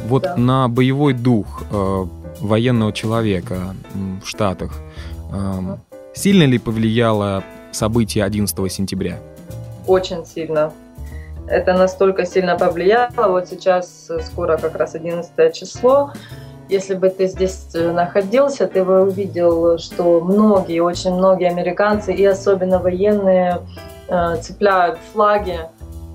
[0.07, 0.35] вот да.
[0.35, 2.05] на боевой дух э,
[2.39, 3.75] военного человека
[4.23, 4.71] в Штатах
[5.31, 5.77] э,
[6.15, 9.19] сильно ли повлияло событие 11 сентября?
[9.87, 10.71] Очень сильно.
[11.47, 13.27] Это настолько сильно повлияло.
[13.27, 16.11] Вот сейчас э, скоро как раз 11 число.
[16.69, 22.25] Если бы ты здесь э, находился, ты бы увидел, что многие, очень многие американцы и
[22.25, 23.59] особенно военные
[24.07, 25.59] э, цепляют флаги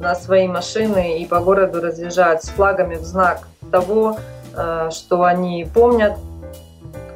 [0.00, 4.18] на свои машины и по городу разъезжают с флагами в знак того,
[4.90, 6.14] что они помнят.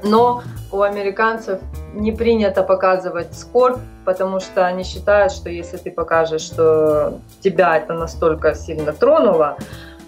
[0.03, 1.61] Но у американцев
[1.95, 7.95] не принято показывать скорбь, потому что они считают, что если ты покажешь, что тебя это
[7.95, 9.57] настолько сильно тронуло,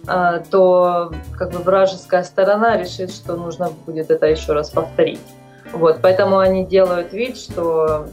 [0.06, 5.20] а, то как бы вражеская сторона решит, что нужно будет это еще раз повторить.
[5.72, 8.06] Вот, поэтому они делают вид, что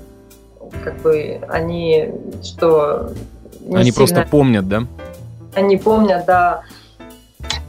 [0.84, 2.12] как бы они,
[2.44, 3.12] что
[3.68, 3.96] они сильно...
[3.96, 4.84] просто помнят, да?
[5.56, 6.62] Они помнят, да.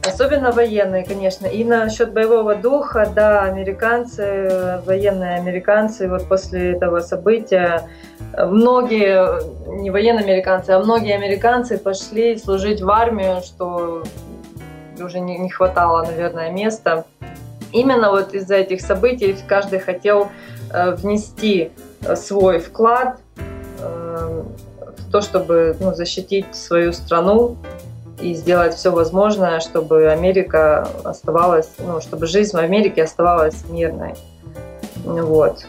[0.03, 1.45] Особенно военные, конечно.
[1.45, 7.87] И насчет боевого духа, да, американцы, военные американцы, вот после этого события,
[8.35, 14.03] многие, не военные американцы, а многие американцы пошли служить в армию, что
[14.99, 17.05] уже не, не хватало, наверное, места.
[17.71, 20.29] Именно вот из-за этих событий каждый хотел
[20.73, 21.71] э, внести
[22.15, 23.19] свой вклад
[23.79, 24.43] э,
[24.97, 27.57] в то, чтобы ну, защитить свою страну,
[28.19, 34.13] и сделать все возможное, чтобы Америка оставалась, ну, чтобы жизнь в Америке оставалась мирной.
[35.03, 35.65] Вот.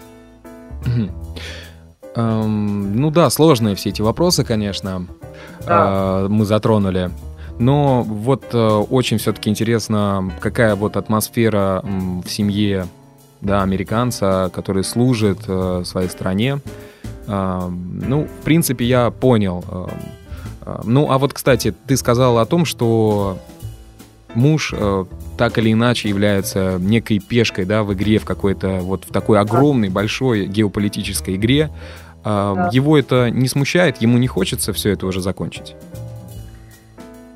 [2.14, 5.06] Эм, ну да, сложные все эти вопросы, конечно,
[5.66, 6.24] да.
[6.24, 7.10] э, мы затронули.
[7.58, 12.86] Но вот э, очень все-таки интересно, какая вот атмосфера в семье
[13.40, 16.60] да, американца, который служит э, своей стране.
[17.26, 19.64] Э, ну, в принципе, я понял.
[19.70, 19.86] Э,
[20.84, 23.38] ну, а вот, кстати, ты сказал о том, что
[24.34, 25.04] муж э,
[25.36, 29.88] так или иначе является некой пешкой, да, в игре, в какой-то вот в такой огромной,
[29.88, 31.70] большой геополитической игре.
[32.24, 32.70] Э, да.
[32.72, 35.74] Его это не смущает, ему не хочется все это уже закончить.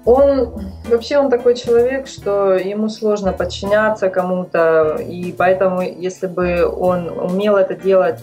[0.04, 7.08] Он вообще он такой человек, что ему сложно подчиняться кому-то, и поэтому, если бы он
[7.08, 8.20] умел это делать,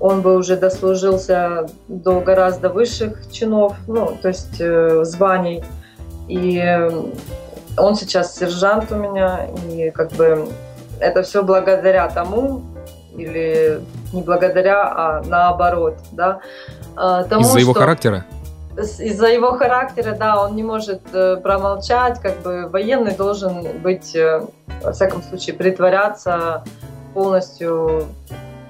[0.00, 5.64] он бы уже дослужился до гораздо высших чинов, ну, то есть э, званий.
[6.28, 6.62] И
[7.78, 10.48] он сейчас сержант у меня, и как бы
[11.00, 12.62] это все благодаря тому,
[13.16, 13.80] или
[14.12, 16.40] не благодаря, а наоборот, да.
[16.96, 18.24] А, тому, Из-за его характера?
[18.76, 24.42] из-за его характера, да, он не может э, промолчать, как бы военный должен быть, э,
[24.82, 26.62] во всяком случае, притворяться
[27.14, 28.04] полностью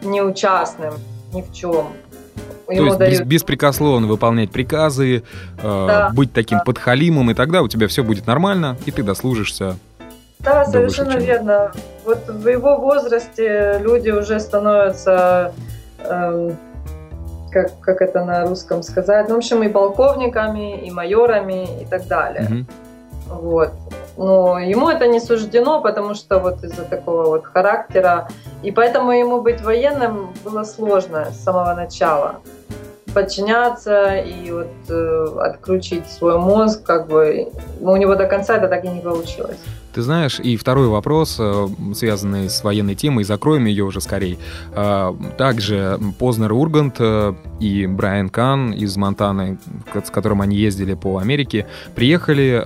[0.03, 0.95] неучастным
[1.37, 1.87] ни в чем.
[2.69, 3.23] Ему То есть дают...
[3.29, 5.23] беспрекословно выполнять приказы, э,
[5.63, 6.65] да, быть таким да.
[6.65, 9.77] подхалимом, и тогда у тебя все будет нормально, и ты дослужишься.
[10.41, 11.73] Да, совершенно верно.
[12.05, 15.53] Вот в его возрасте люди уже становятся
[15.99, 16.51] э,
[17.53, 22.07] как, как это на русском сказать, ну, в общем, и полковниками, и майорами, и так
[22.07, 22.49] далее.
[22.51, 22.65] Mm-hmm.
[23.41, 23.73] Вот.
[24.17, 28.29] Но ему это не суждено, потому что вот из-за такого вот характера.
[28.63, 32.37] И поэтому ему быть военным было сложно с самого начала.
[33.15, 37.51] Подчиняться и вот э, отключить свой мозг, как бы,
[37.81, 39.59] но у него до конца это так и не получилось.
[39.97, 44.37] Ты знаешь, и второй вопрос, э, связанный с военной темой, закроем ее уже скорее.
[44.75, 49.57] Э, также Познер Ургант э, и Брайан Кан из Монтаны,
[49.95, 52.63] с которым они ездили по Америке, приехали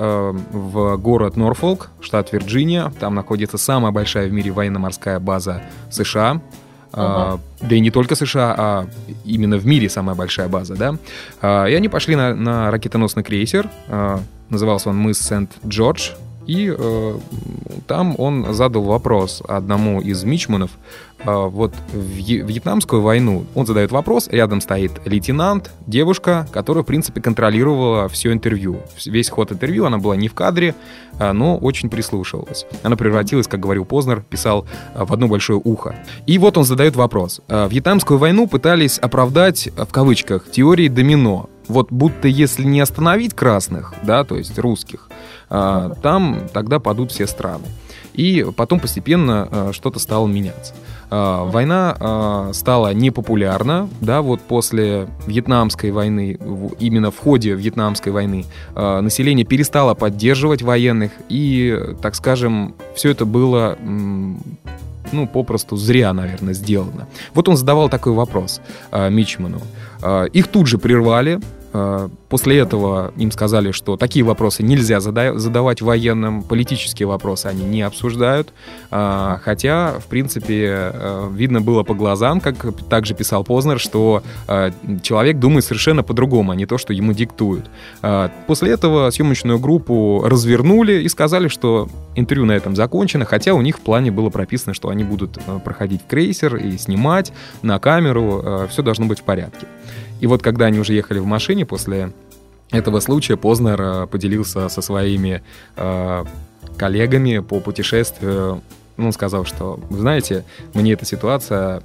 [0.50, 2.92] в город Норфолк, штат Вирджиния.
[2.98, 6.42] Там находится самая большая в мире военно-морская база США.
[6.92, 7.38] Uh-huh.
[7.60, 8.86] да и не только США, а
[9.24, 11.68] именно в мире самая большая база, да.
[11.68, 13.70] и они пошли на, на ракетоносный крейсер,
[14.48, 16.10] назывался он мыс Сент-Джордж,
[16.50, 17.18] и э,
[17.86, 20.72] там он задал вопрос одному из мичманов.
[21.20, 27.20] Э, вот в Вьетнамскую войну он задает вопрос, рядом стоит лейтенант, девушка, которая, в принципе,
[27.20, 28.80] контролировала все интервью.
[29.06, 30.74] Весь ход интервью, она была не в кадре,
[31.20, 32.66] э, но очень прислушивалась.
[32.82, 35.94] Она превратилась, как говорил Познер, писал э, в одно большое ухо.
[36.26, 37.42] И вот он задает вопрос.
[37.46, 41.49] Э, Вьетнамскую войну пытались оправдать, в кавычках, теорией домино.
[41.70, 45.08] Вот будто если не остановить красных, да, то есть русских,
[45.48, 47.64] а, там тогда падут все страны.
[48.12, 50.74] И потом постепенно а, что-то стало меняться.
[51.10, 56.38] А, война стала непопулярна, да, вот после Вьетнамской войны,
[56.80, 63.76] именно в ходе Вьетнамской войны, население перестало поддерживать военных, и, так скажем, все это было
[65.12, 67.08] ну, попросту зря, наверное, сделано.
[67.34, 68.60] Вот он задавал такой вопрос
[68.92, 69.60] э, Мичману.
[70.02, 71.40] Э, их тут же прервали,
[71.72, 78.52] после этого им сказали, что такие вопросы нельзя задавать военным, политические вопросы они не обсуждают,
[78.90, 82.56] э, хотя, в принципе, э, видно было по глазам, как
[82.88, 84.22] также писал Познер, что
[85.02, 87.70] человек думает совершенно по-другому, а не то, что ему диктуют.
[88.46, 93.78] После этого съемочную группу развернули и сказали, что интервью на этом закончено, хотя у них
[93.78, 98.82] в плане было прописано, что они будут проходить в крейсер и снимать на камеру, все
[98.82, 99.66] должно быть в порядке.
[100.20, 102.12] И вот когда они уже ехали в машине после
[102.70, 105.42] этого случая, Познер э, поделился со своими
[105.76, 106.24] э,
[106.76, 108.62] коллегами по путешествию.
[108.96, 111.82] Он сказал, что, вы знаете, мне эта ситуация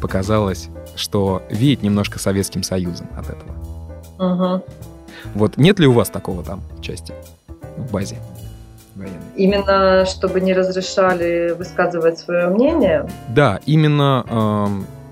[0.00, 3.52] показалась, что веет немножко Советским Союзом от этого.
[4.18, 4.64] Угу.
[5.34, 7.14] Вот нет ли у вас такого там части
[7.76, 8.18] в базе?
[8.96, 9.18] военной.
[9.36, 13.08] Именно чтобы не разрешали высказывать свое мнение?
[13.28, 14.66] Да, именно э,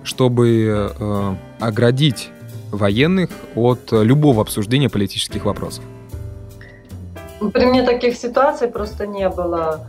[0.04, 1.34] чтобы э,
[1.66, 2.30] оградить
[2.70, 5.84] военных от любого обсуждения политических вопросов?
[7.52, 9.86] При мне таких ситуаций просто не было.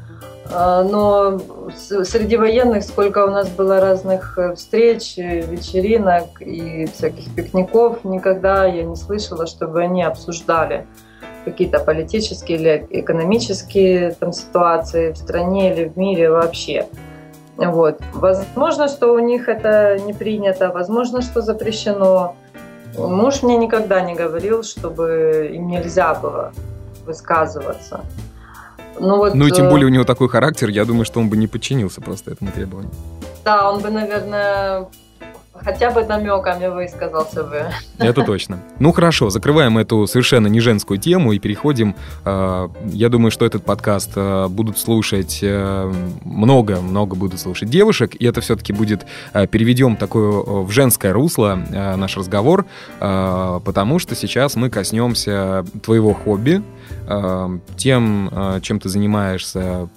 [0.51, 1.39] А, но
[1.75, 8.83] среди военных сколько у нас было разных э, встреч, вечеринок и всяких пикников, никогда я
[8.83, 10.85] не слышала, чтобы они обсуждали
[11.45, 16.87] какие-то политические или экономические там, ситуации в стране или в мире вообще.
[17.57, 18.01] Вот.
[18.13, 22.35] Возможно, что у них это не принято, возможно, что запрещено.
[22.97, 26.53] Муж мне никогда не говорил, чтобы им нельзя было
[27.05, 28.01] высказываться.
[28.99, 31.29] Ну, вот, ну и тем э, более у него такой характер, я думаю, что он
[31.29, 32.91] бы не подчинился просто этому требованию.
[33.43, 34.87] Да, он бы, наверное,
[35.63, 37.65] хотя бы намеками высказался бы.
[37.97, 38.59] Это точно.
[38.79, 41.95] Ну хорошо, закрываем эту совершенно не женскую тему и переходим.
[42.23, 48.41] Э, я думаю, что этот подкаст э, будут слушать много-много будут слушать девушек, и это
[48.41, 52.65] все-таки будет переведем такое в женское русло наш разговор,
[52.99, 56.61] потому что сейчас мы коснемся твоего хобби,
[57.77, 59.89] тем, чем ты занимаешься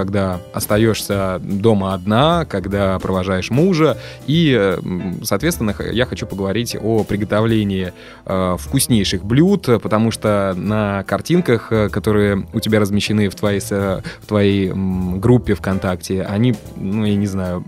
[0.00, 3.98] когда остаешься дома одна, когда провожаешь мужа.
[4.26, 4.78] И,
[5.22, 7.92] соответственно, я хочу поговорить о приготовлении
[8.24, 14.26] э, вкуснейших блюд, потому что на картинках, э, которые у тебя размещены в твоей, в
[14.26, 17.64] твоей группе ВКонтакте, они, ну, я не знаю,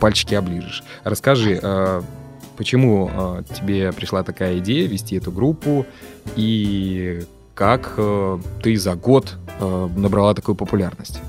[0.00, 0.82] пальчики оближешь.
[1.04, 2.02] Расскажи, э,
[2.56, 5.84] почему тебе пришла такая идея вести эту группу
[6.36, 7.22] и
[7.54, 7.98] как
[8.62, 11.20] ты за год набрала такую популярность?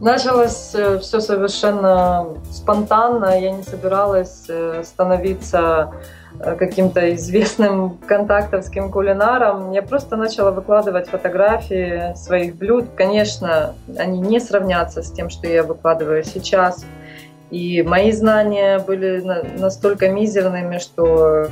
[0.00, 3.38] Началось э, все совершенно спонтанно.
[3.38, 5.92] Я не собиралась э, становиться
[6.40, 9.72] э, каким-то известным контактовским кулинаром.
[9.72, 12.86] Я просто начала выкладывать фотографии своих блюд.
[12.96, 16.86] Конечно, они не сравнятся с тем, что я выкладываю сейчас.
[17.50, 19.20] И мои знания были
[19.58, 21.48] настолько мизерными, что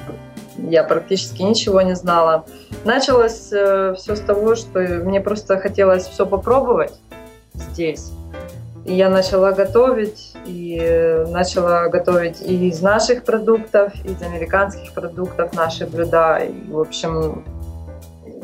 [0.57, 2.47] я практически ничего не знала.
[2.87, 6.95] Началось все с того, что мне просто хотелось все попробовать
[7.53, 8.13] здесь.
[8.89, 10.81] И я начала готовить, и
[11.29, 17.45] начала готовить и из наших продуктов, и из американских продуктов наши блюда, и, в общем,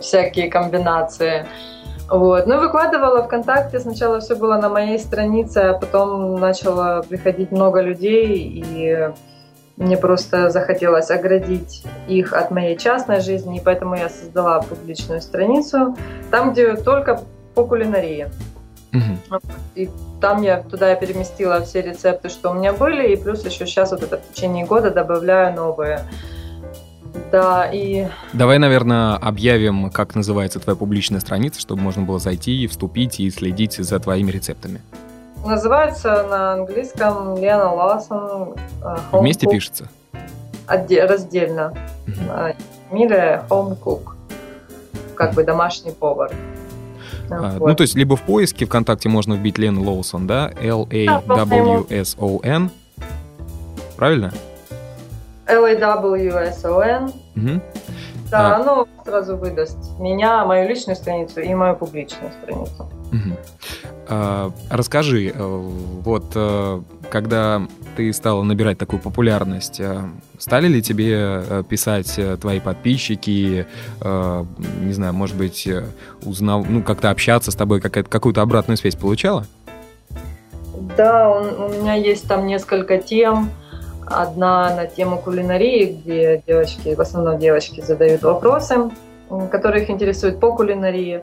[0.03, 1.47] всякие комбинации.
[2.11, 2.47] Вот.
[2.47, 3.80] Ну, выкладывала ВКонтакте.
[3.80, 9.09] Сначала все было на моей странице, а потом начало приходить много людей, и
[9.78, 15.97] мне просто захотелось оградить их от моей частной жизни, и поэтому я создала публичную страницу,
[16.30, 17.22] там, где только
[17.55, 18.28] по кулинарии.
[18.95, 19.40] Угу.
[19.74, 19.90] И
[20.20, 23.90] там я туда я переместила все рецепты, что у меня были, и плюс еще сейчас
[23.90, 26.01] вот это в течение года добавляю новые.
[27.30, 28.09] Да, и...
[28.32, 33.30] Давай, наверное, объявим, как называется твоя публичная страница, чтобы можно было зайти и вступить и
[33.30, 34.80] следить за твоими рецептами.
[35.45, 38.55] Называется на английском Лена Ласон.
[38.82, 39.88] Э, Вместе пишется?
[40.66, 41.74] Отде- раздельно.
[42.07, 42.57] Uh-huh.
[42.90, 44.14] Миля Home Cook.
[45.14, 46.32] Как бы домашний повар.
[47.31, 47.68] А, вот.
[47.68, 50.53] Ну, то есть, либо в поиске ВКонтакте можно вбить Лен Лоусон, да?
[50.61, 51.11] L-A-W-S-O-N.
[53.97, 54.33] Правильно?
[55.47, 57.12] L-A-W-S-O-N.
[57.37, 57.61] Угу.
[58.31, 58.61] Да, а...
[58.61, 62.89] оно сразу выдаст меня, мою личную страницу и мою публичную страницу.
[63.12, 63.37] Угу.
[64.09, 67.62] А, расскажи, э, вот э, когда
[67.97, 70.01] ты стала набирать такую популярность, э,
[70.38, 73.66] стали ли тебе писать твои подписчики,
[74.03, 75.68] не знаю, может быть,
[76.22, 79.47] узнав, ну, как-то общаться с тобой, какую-то обратную связь получала?
[80.97, 83.51] Да, он, у меня есть там несколько тем.
[84.07, 88.90] Одна на тему кулинарии, где девочки, в основном девочки задают вопросы,
[89.51, 91.22] которые их интересуют по кулинарии.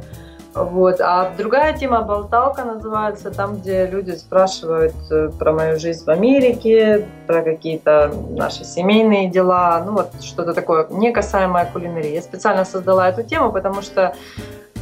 [0.54, 1.00] Вот.
[1.00, 7.08] А другая тема «Болталка» называется, там, где люди спрашивают э, про мою жизнь в Америке,
[7.26, 12.14] про какие-то наши семейные дела, ну вот что-то такое не касаемое кулинарии.
[12.14, 14.14] Я специально создала эту тему, потому что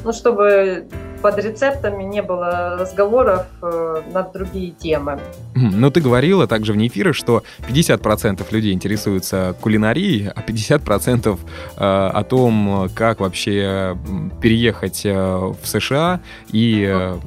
[0.04, 0.88] ну, чтобы
[1.22, 5.20] под рецептами не было разговоров э, на другие темы.
[5.56, 11.40] Ну, ты говорила также в эфира, что 50% людей интересуются кулинарией, а 50% э,
[11.78, 13.98] о том, как вообще
[14.42, 16.22] переехать э, в США
[16.52, 17.18] и, э,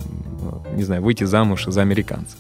[0.75, 2.37] не знаю, выйти замуж за американца.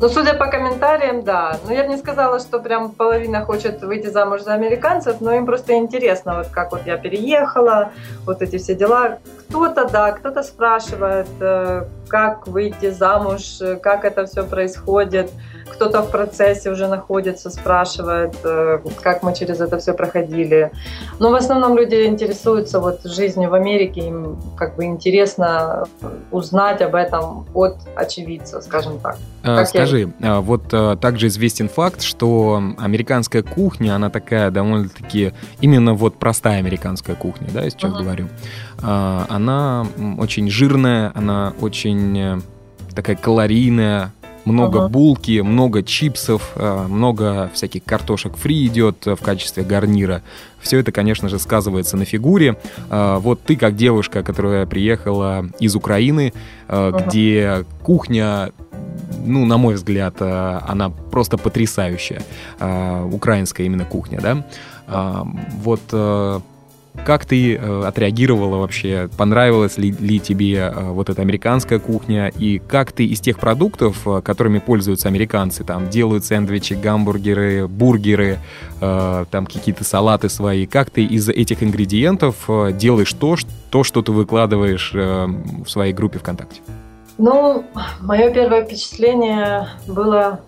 [0.00, 1.58] Ну, судя по комментариям, да.
[1.66, 5.44] Но я бы не сказала, что прям половина хочет выйти замуж за американцев, но им
[5.44, 7.90] просто интересно, вот как вот я переехала,
[8.24, 9.18] вот эти все дела.
[9.48, 15.30] Кто-то, да, кто-то спрашивает, э, как выйти замуж, как это все происходит.
[15.72, 20.72] Кто-то в процессе уже находится, спрашивает, э, как мы через это все проходили.
[21.20, 25.86] Но в основном люди интересуются вот жизнью в Америке, им как бы интересно
[26.32, 29.16] узнать об этом от очевидца, скажем так.
[29.42, 30.40] А, скажи, я...
[30.40, 30.68] Вот
[31.00, 37.62] также известен факт, что американская кухня, она такая довольно-таки именно вот простая американская кухня, да,
[37.62, 38.02] я сейчас uh-huh.
[38.02, 38.28] говорю.
[38.82, 39.86] А, она
[40.18, 42.40] очень жирная, она очень э,
[42.94, 44.12] такая калорийная,
[44.44, 44.88] много ага.
[44.88, 50.22] булки, много чипсов, э, много всяких картошек фри идет в качестве гарнира.
[50.60, 52.56] Все это, конечно же, сказывается на фигуре.
[52.90, 56.32] Э, вот ты, как девушка, которая приехала из Украины,
[56.68, 57.04] ага.
[57.04, 58.52] где кухня
[59.22, 62.22] ну, на мой взгляд, она просто потрясающая.
[63.12, 65.26] Украинская именно кухня, да.
[65.62, 65.82] Вот
[67.04, 69.08] как ты э, отреагировала вообще?
[69.16, 72.28] Понравилась ли, ли тебе э, вот эта американская кухня?
[72.28, 78.38] И как ты из тех продуктов, э, которыми пользуются американцы, там делают сэндвичи, гамбургеры, бургеры,
[78.80, 83.36] э, там какие-то салаты свои, как ты из этих ингредиентов э, делаешь то,
[83.70, 85.26] то, что ты выкладываешь э,
[85.64, 86.60] в своей группе ВКонтакте?
[87.18, 87.64] Ну,
[88.00, 90.40] мое первое впечатление было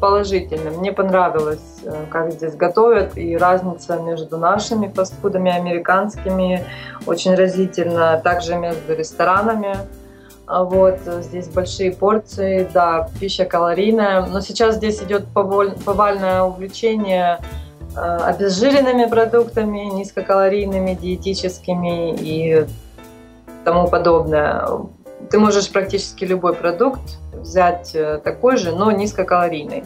[0.00, 0.78] положительным.
[0.78, 6.64] Мне понравилось, э, как здесь готовят, и разница между нашими фастфудами, американскими,
[7.06, 8.20] очень разительна.
[8.22, 9.76] Также между ресторанами.
[10.46, 14.26] А вот, здесь большие порции, да, пища калорийная.
[14.26, 17.40] Но сейчас здесь идет повальное увлечение
[17.96, 22.66] э, обезжиренными продуктами, низкокалорийными, диетическими и
[23.64, 24.64] тому подобное.
[25.30, 29.84] Ты можешь практически любой продукт взять э, такой же, но низкокалорийный.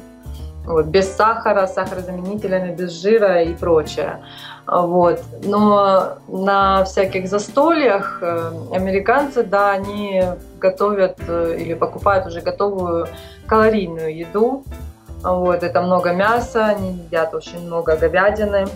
[0.65, 4.23] Вот, без сахара, сахарозаменителями, без жира и прочее.
[4.67, 5.23] Вот.
[5.43, 10.23] Но на всяких застольях э, американцы, да, они
[10.61, 13.09] готовят э, или покупают уже готовую
[13.47, 14.65] калорийную еду.
[15.23, 18.67] Вот, это много мяса, они едят очень много говядины,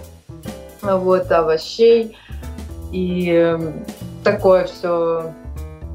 [0.83, 2.17] вот, овощей.
[2.93, 3.57] И
[4.23, 5.33] такое все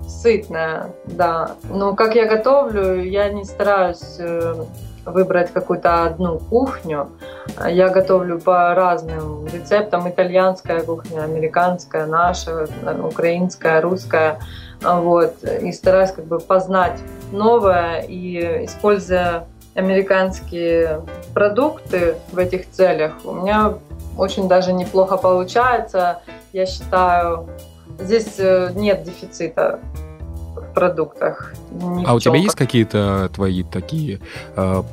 [0.09, 1.51] сытная, да.
[1.69, 4.65] Но как я готовлю, я не стараюсь э,
[5.05, 7.09] выбрать какую-то одну кухню.
[7.67, 10.09] Я готовлю по разным рецептам.
[10.09, 12.67] Итальянская кухня, американская, наша,
[13.03, 14.39] украинская, русская.
[14.81, 15.43] Вот.
[15.43, 16.99] И стараюсь как бы познать
[17.31, 19.45] новое и используя
[19.75, 21.01] американские
[21.33, 23.75] продукты в этих целях, у меня
[24.17, 26.21] очень даже неплохо получается.
[26.51, 27.47] Я считаю,
[27.99, 29.79] здесь э, нет дефицита
[30.73, 31.53] продуктах.
[32.05, 34.19] а у тебя есть какие-то твои такие
[34.55, 34.83] э,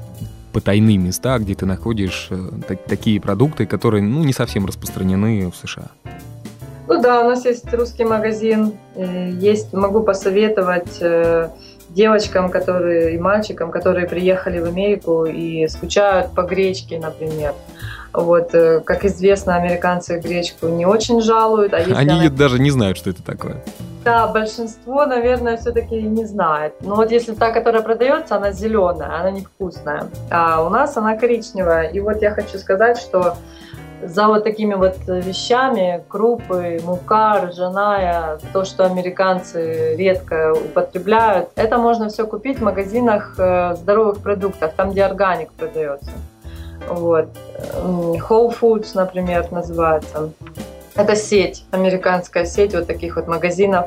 [0.52, 2.36] потайные места, где ты находишь э,
[2.66, 5.88] так, такие продукты, которые ну, не совсем распространены в США?
[6.88, 8.72] Ну да, у нас есть русский магазин.
[8.94, 11.50] Э, есть, могу посоветовать э,
[11.90, 17.54] девочкам, которые и мальчикам, которые приехали в Америку и скучают по гречке, например.
[18.16, 21.74] Вот, э, как известно, американцы гречку не очень жалуют.
[21.74, 22.30] А Они она...
[22.30, 23.56] даже не знают, что это такое.
[24.04, 26.74] Да, большинство, наверное, все-таки не знает.
[26.80, 30.06] Но вот если та, которая продается, она зеленая, она невкусная.
[30.30, 31.88] А у нас она коричневая.
[31.88, 33.36] И вот я хочу сказать, что
[34.02, 42.08] за вот такими вот вещами, крупы, мука, ржаная, то, что американцы редко употребляют, это можно
[42.08, 46.10] все купить в магазинах э, здоровых продуктов, там, где органик продается.
[46.88, 47.28] Вот.
[47.82, 50.32] Whole Foods, например, называется.
[50.94, 53.86] Это сеть, американская сеть вот таких вот магазинов.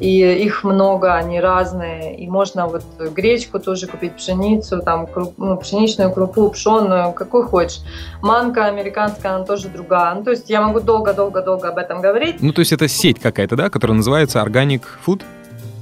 [0.00, 2.16] И их много, они разные.
[2.16, 7.80] И можно вот гречку тоже купить, пшеницу, там, круп, ну, пшеничную крупу, пшенную, какую хочешь.
[8.22, 10.14] Манка американская, она тоже другая.
[10.14, 12.36] Ну, то есть я могу долго-долго-долго об этом говорить.
[12.40, 15.22] Ну, то есть это сеть какая-то, да, которая называется Organic Food?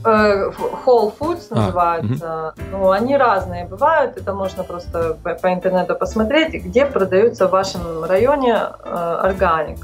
[0.06, 0.50] Э,
[0.84, 2.54] Whole Foods а, называется.
[2.56, 2.66] Угу.
[2.72, 4.16] Ну, они разные бывают.
[4.16, 9.78] Это можно просто по, по интернету посмотреть, где продаются в вашем районе э, органик.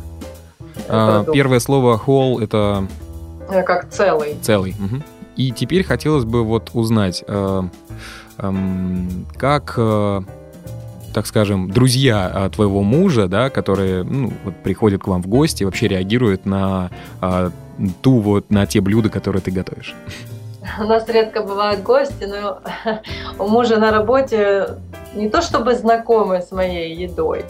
[0.88, 2.86] А, первое слово whole это
[3.50, 4.36] э, как целый.
[4.42, 4.72] Целый.
[4.72, 5.02] Угу.
[5.36, 7.62] И теперь хотелось бы вот узнать, э,
[8.38, 8.52] э,
[9.36, 9.78] как
[11.14, 15.86] так скажем, друзья твоего мужа, да, которые ну, вот приходят к вам в гости, вообще
[15.86, 16.90] реагируют на
[18.00, 19.94] ту вот, на те блюда, которые ты готовишь?
[20.78, 22.60] У нас редко бывают гости, но
[23.38, 24.78] у мужа на работе
[25.14, 27.44] не то чтобы знакомы с моей едой.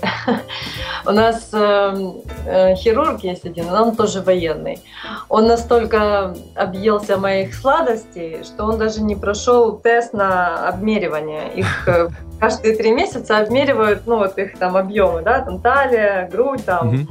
[1.07, 2.13] У нас э,
[2.47, 4.81] э, хирург есть один, он тоже военный.
[5.29, 11.53] Он настолько объелся моих сладостей, что он даже не прошел тест на обмеривание.
[11.55, 12.09] Их э,
[12.41, 17.09] каждые три месяца обмеривают, ну вот их там объемы, да, там талия, грудь, там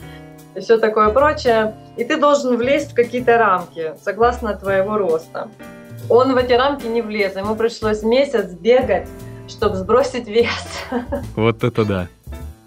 [0.55, 1.75] и все такое прочее.
[1.97, 5.49] И ты должен влезть в какие-то рамки, согласно твоего роста.
[6.09, 9.07] Он в эти рамки не влез, ему пришлось месяц бегать,
[9.47, 10.49] чтобы сбросить вес.
[11.35, 12.07] Вот это да.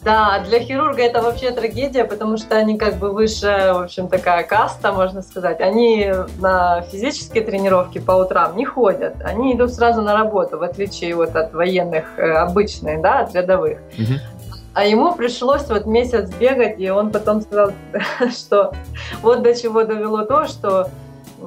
[0.04, 4.42] Да, для хирурга это вообще трагедия, потому что они как бы выше, в общем, такая
[4.42, 5.62] каста, можно сказать.
[5.62, 11.14] Они на физические тренировки по утрам не ходят, они идут сразу на работу, в отличие
[11.14, 13.78] вот от военных э, обычных, да, от рядовых.
[13.98, 14.33] Угу.
[14.74, 17.72] А ему пришлось вот месяц бегать, и он потом сказал,
[18.30, 18.74] что
[19.22, 20.90] вот до чего довело то, что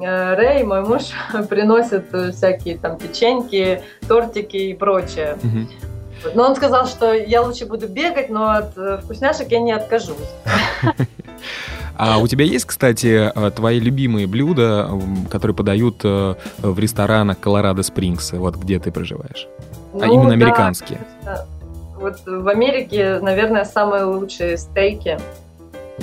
[0.00, 1.10] э, Рэй, мой муж,
[1.50, 5.36] приносит всякие там печеньки, тортики и прочее.
[6.34, 10.16] Но он сказал, что я лучше буду бегать, но от э, вкусняшек я не откажусь.
[12.00, 14.88] А у тебя есть, кстати, э, твои любимые блюда,
[15.28, 19.48] которые подают в ресторанах Колорадо Спрингс, вот где ты проживаешь?
[19.94, 21.00] А ну, а именно американские?
[21.24, 21.44] Да,
[22.00, 25.18] вот в Америке, наверное, самые лучшие стейки.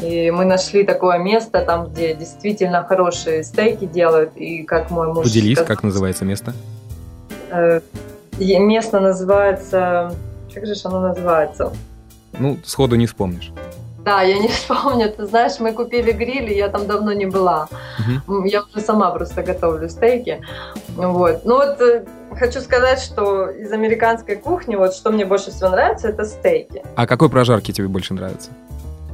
[0.01, 4.35] И мы нашли такое место, там, где действительно хорошие стейки делают.
[4.35, 6.53] И как мой муж Поделись, сказал, как называется место?
[7.49, 7.79] Э,
[8.39, 10.13] место называется...
[10.53, 11.73] Как же оно называется?
[12.39, 13.51] Ну, сходу не вспомнишь.
[14.05, 15.11] Да, я не вспомню.
[15.11, 17.67] Ты знаешь, мы купили гриль, и я там давно не была.
[18.27, 18.45] Угу.
[18.45, 20.41] Я уже сама просто готовлю стейки.
[20.95, 21.41] Вот.
[21.43, 22.05] Ну вот э,
[22.37, 26.83] хочу сказать, что из американской кухни, вот что мне больше всего нравится, это стейки.
[26.95, 28.51] А какой прожарки тебе больше нравится?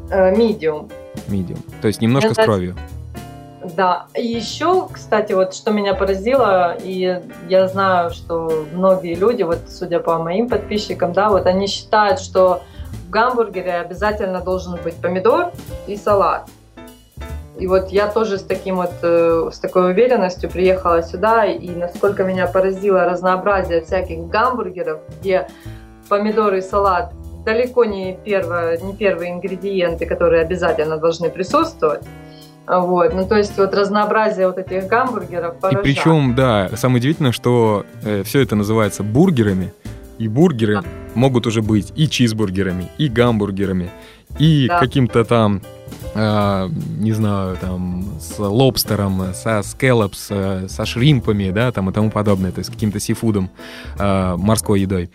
[0.10, 0.89] Медиум.
[1.28, 1.60] Медиум.
[1.82, 2.76] То есть немножко мне с кровью.
[3.78, 9.60] Да, и еще, кстати, вот что меня поразило, и я знаю, что многие люди, вот
[9.70, 12.64] судя по моим подписчикам, да, вот они считают, что
[13.12, 15.51] гамбургере обязательно должен быть помидор
[15.86, 16.49] и салат.
[17.59, 22.24] И вот я тоже с таким вот, э, с такой уверенностью приехала сюда, и насколько
[22.24, 25.47] меня поразило разнообразие всяких гамбургеров, где
[26.09, 27.14] помидоры и салат
[27.45, 32.01] далеко не, первое, не первые ингредиенты, которые обязательно должны присутствовать.
[32.68, 35.86] Вот, ну то есть вот разнообразие вот этих гамбургеров поражает.
[35.86, 39.74] И причем, да, самое удивительное, что э, все это называется бургерами,
[40.22, 40.84] и бургеры да.
[41.15, 43.89] могут уже быть и чизбургерами, и гамбургерами,
[44.39, 44.80] и да.
[44.80, 45.61] каким-то там
[46.13, 46.69] э,
[46.99, 52.51] не знаю, там, с лобстером, со скеллопс, э, со шримпами, да, там и тому подобное,
[52.51, 53.49] то есть каким-то сифудом,
[53.97, 55.09] э, морской едой.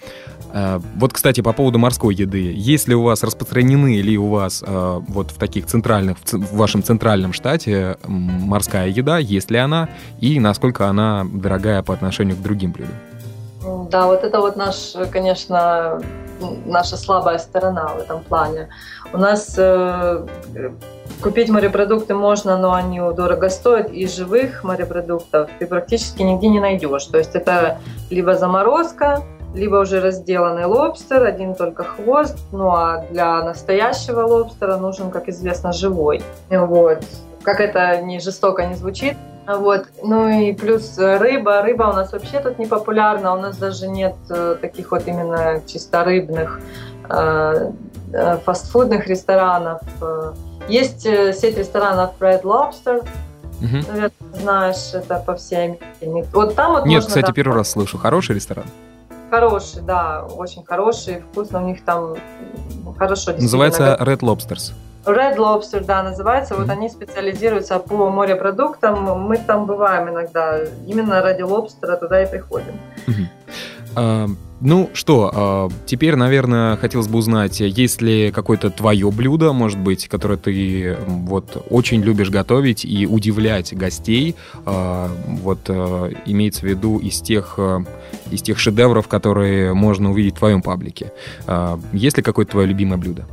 [0.53, 2.53] Э, вот, кстати, по поводу морской еды.
[2.55, 6.83] Есть ли у вас распространены ли у вас э, вот в таких центральных, в вашем
[6.83, 9.19] центральном штате морская еда?
[9.19, 9.89] Есть ли она?
[10.21, 12.95] И насколько она дорогая по отношению к другим блюдам?
[13.91, 16.01] Да, вот это вот наш, конечно,
[16.65, 18.69] наша слабая сторона в этом плане.
[19.13, 20.27] У нас э,
[21.23, 27.07] купить морепродукты можно, но они дорого стоят, и живых морепродуктов ты практически нигде не найдешь.
[27.07, 27.79] То есть это
[28.11, 29.23] либо заморозка,
[29.55, 35.73] либо уже разделанный лобстер, один только хвост, ну а для настоящего лобстера нужен, как известно,
[35.73, 36.23] живой.
[36.51, 36.99] Вот.
[37.43, 39.17] Как это не жестоко не звучит,
[39.47, 39.87] вот.
[40.03, 41.63] Ну и плюс рыба.
[41.63, 43.35] Рыба у нас вообще тут не популярна.
[43.35, 46.61] У нас даже нет э, таких вот именно чисто рыбных
[47.09, 47.71] э,
[48.13, 49.81] э, фастфудных ресторанов.
[50.69, 53.07] Есть сеть ресторанов Red Lobster.
[53.61, 53.87] Угу.
[53.89, 56.29] Наверное, знаешь, это по всей Америке.
[56.33, 57.35] Вот там вот Нет, кстати, там...
[57.35, 57.99] первый раз слышу.
[57.99, 58.67] Хороший ресторан?
[59.31, 62.17] Хороший, да, очень хороший, вкусно у них там
[62.97, 63.33] хорошо.
[63.33, 64.73] Называется Red Lobsters.
[65.07, 66.55] Red Lobster, да, называется.
[66.55, 66.61] Mm-hmm.
[66.61, 69.05] Вот они специализируются по морепродуктам.
[69.23, 70.59] Мы там бываем иногда.
[70.87, 72.75] Именно ради лобстера туда и приходим.
[73.07, 73.27] Mm-hmm.
[73.97, 74.29] Uh,
[74.61, 80.07] ну что, uh, теперь, наверное, хотелось бы узнать, есть ли какое-то твое блюдо, может быть,
[80.07, 84.37] которое ты вот очень любишь готовить и удивлять гостей,
[84.67, 85.09] uh,
[85.43, 85.71] вот
[86.27, 87.59] имеется в виду из тех,
[88.31, 91.13] из тех шедевров, которые можно увидеть в твоем паблике.
[91.95, 93.25] Есть ли какое-то твое любимое блюдо?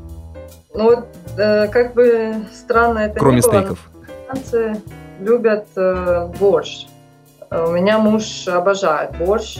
[0.74, 1.08] Ну вот,
[1.38, 3.80] э, как бы странно это Кроме было, стейков.
[4.28, 4.82] Танцы
[5.20, 6.86] любят э, борщ.
[7.52, 9.60] У меня муж обожает борщ.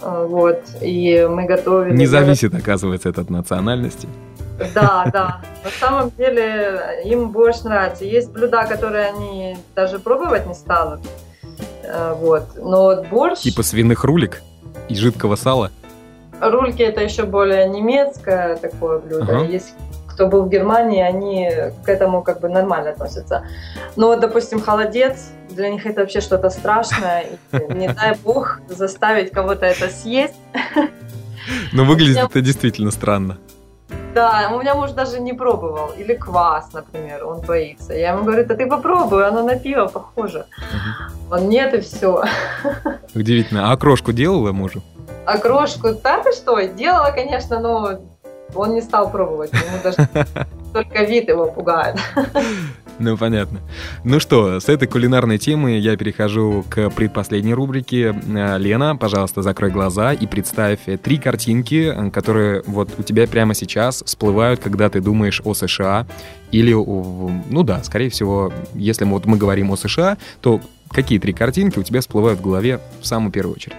[0.00, 1.96] Э, вот, и мы готовим...
[1.96, 4.08] Не зависит, оказывается, это от национальности.
[4.74, 5.40] Да, да.
[5.64, 8.04] На самом деле им борщ нравится.
[8.04, 11.00] Есть блюда, которые они даже пробовать не станут.
[11.82, 12.44] Э, вот.
[12.56, 13.40] Но борщ...
[13.40, 14.42] Типа свиных рулик
[14.88, 15.70] и жидкого сала?
[16.40, 19.38] Рульки это еще более немецкое такое блюдо.
[19.38, 19.44] Ага.
[19.44, 19.74] Есть
[20.22, 21.50] кто был в Германии, они
[21.84, 23.44] к этому как бы нормально относятся.
[23.96, 27.24] Но вот, допустим, холодец, для них это вообще что-то страшное.
[27.52, 30.34] И, не дай бог заставить кого-то это съесть.
[31.72, 33.38] Но выглядит это действительно странно.
[34.14, 35.90] Да, у меня муж даже не пробовал.
[35.98, 37.92] Или квас, например, он боится.
[37.92, 40.38] Я ему говорю, да ты попробуй, оно на пиво похоже.
[40.38, 41.34] Угу.
[41.34, 42.22] Он нет и все.
[43.14, 43.70] Удивительно.
[43.70, 44.82] А окрошку делала мужу?
[45.26, 45.88] Окрошку?
[46.04, 47.98] Да ты что, делала, конечно, но
[48.54, 50.08] он не стал пробовать, ему даже
[50.72, 51.98] только вид его пугает.
[52.98, 53.60] Ну, понятно.
[54.04, 58.14] Ну что, с этой кулинарной темы я перехожу к предпоследней рубрике.
[58.28, 64.02] Э, Лена, пожалуйста, закрой глаза и представь три картинки, которые вот у тебя прямо сейчас
[64.04, 66.06] всплывают, когда ты думаешь о США.
[66.52, 71.32] Или, ну да, скорее всего, если мы, вот мы говорим о США, то какие три
[71.32, 73.78] картинки у тебя всплывают в голове в самую первую очередь?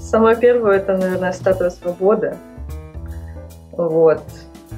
[0.00, 2.36] Самое первое, это, наверное, статуя свободы.
[3.76, 4.22] Вот.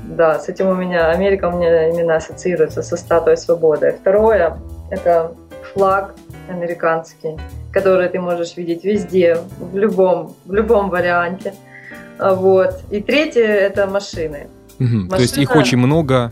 [0.05, 3.97] Да, с этим у меня Америка у меня именно ассоциируется со статуей свободы.
[4.01, 4.59] Второе–
[4.91, 5.33] это
[5.73, 6.15] флаг
[6.49, 7.37] американский,
[7.73, 11.55] который ты можешь видеть везде, в любом, в любом варианте.
[12.19, 12.81] Вот.
[12.91, 14.49] И третье– это машины.
[14.79, 14.87] Угу.
[14.87, 16.31] Машина, То есть их очень много?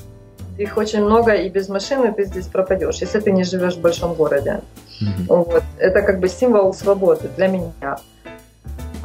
[0.57, 4.15] Их очень много, и без машины ты здесь пропадешь, если ты не живешь в большом
[4.15, 4.61] городе.
[5.01, 5.35] Угу.
[5.35, 5.62] Вот.
[5.79, 7.99] Это как бы символ свободы для меня.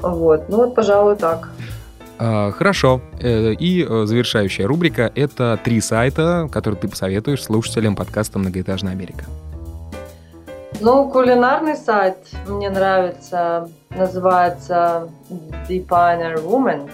[0.01, 0.47] Вот.
[0.49, 1.49] Ну вот, пожалуй, так.
[2.19, 3.01] А, хорошо.
[3.21, 9.23] Э, и э, завершающая рубрика— это три сайта, которые ты посоветуешь слушателям подкаста «Многоэтажная Америка».
[10.81, 15.09] Ну, кулинарный сайт мне нравится, называется
[15.69, 16.89] Deepiner Woman.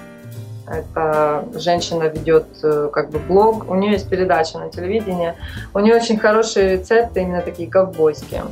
[0.68, 5.34] Это женщина ведет э, как бы блог, у нее есть передача на телевидении.
[5.74, 8.44] У нее очень хорошие рецепты, именно такие ковбойские.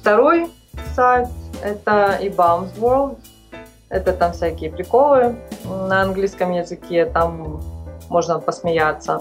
[0.00, 0.48] Второй
[0.96, 1.28] сайт
[1.62, 3.18] это eBaum's World.
[3.88, 7.62] Это там всякие приколы на английском языке, там
[8.08, 9.20] можно посмеяться.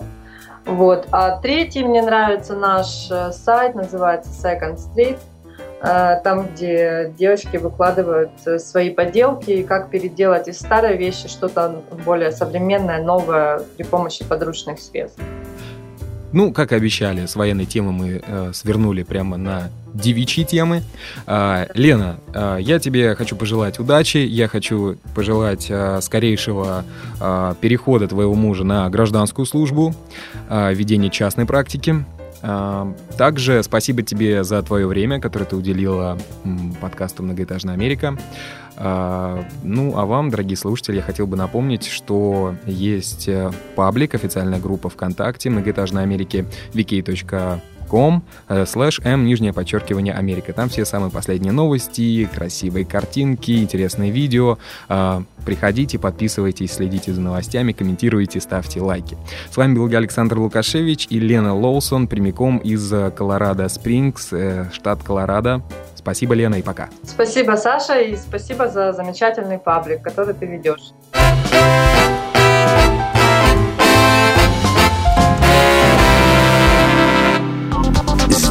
[0.66, 1.08] Вот.
[1.12, 5.18] А третий мне нравится наш э, сайт, называется Second Street.
[5.82, 11.82] Э, там, где девочки выкладывают э, свои поделки и как переделать из старой вещи что-то
[12.06, 15.22] более современное, новое при помощи подручных средств.
[16.34, 20.84] Ну, как и обещали, с военной темы мы э, свернули прямо на девичьи темы.
[21.26, 26.84] Э, Лена, э, я тебе хочу пожелать удачи, я хочу пожелать э, скорейшего
[27.20, 29.96] э, перехода твоего мужа на гражданскую службу,
[30.50, 32.06] э, ведения частной практики.
[33.18, 36.20] Также спасибо тебе за твое время, которое ты уделила
[36.80, 38.16] подкасту «Многоэтажная Америка».
[38.80, 44.60] А, ну, а вам, дорогие слушатели, я хотел бы напомнить, что есть э, паблик, официальная
[44.60, 47.62] группа ВКонтакте «Многоэтажной Америки» vk.com
[48.50, 50.54] э, слэш m нижнее подчеркивание Америка.
[50.54, 54.58] Там все самые последние новости, красивые картинки, интересные видео.
[54.90, 59.18] А, приходите, подписывайтесь, следите за новостями, комментируйте, ставьте лайки.
[59.52, 65.62] С вами был Александр Лукашевич и Лена Лоусон, прямиком из Колорадо Спрингс, э, штат Колорадо.
[65.96, 66.90] Спасибо, Лена, и пока.
[67.04, 70.94] Спасибо, Саша, и спасибо за замечательный паблик, который ты ведешь.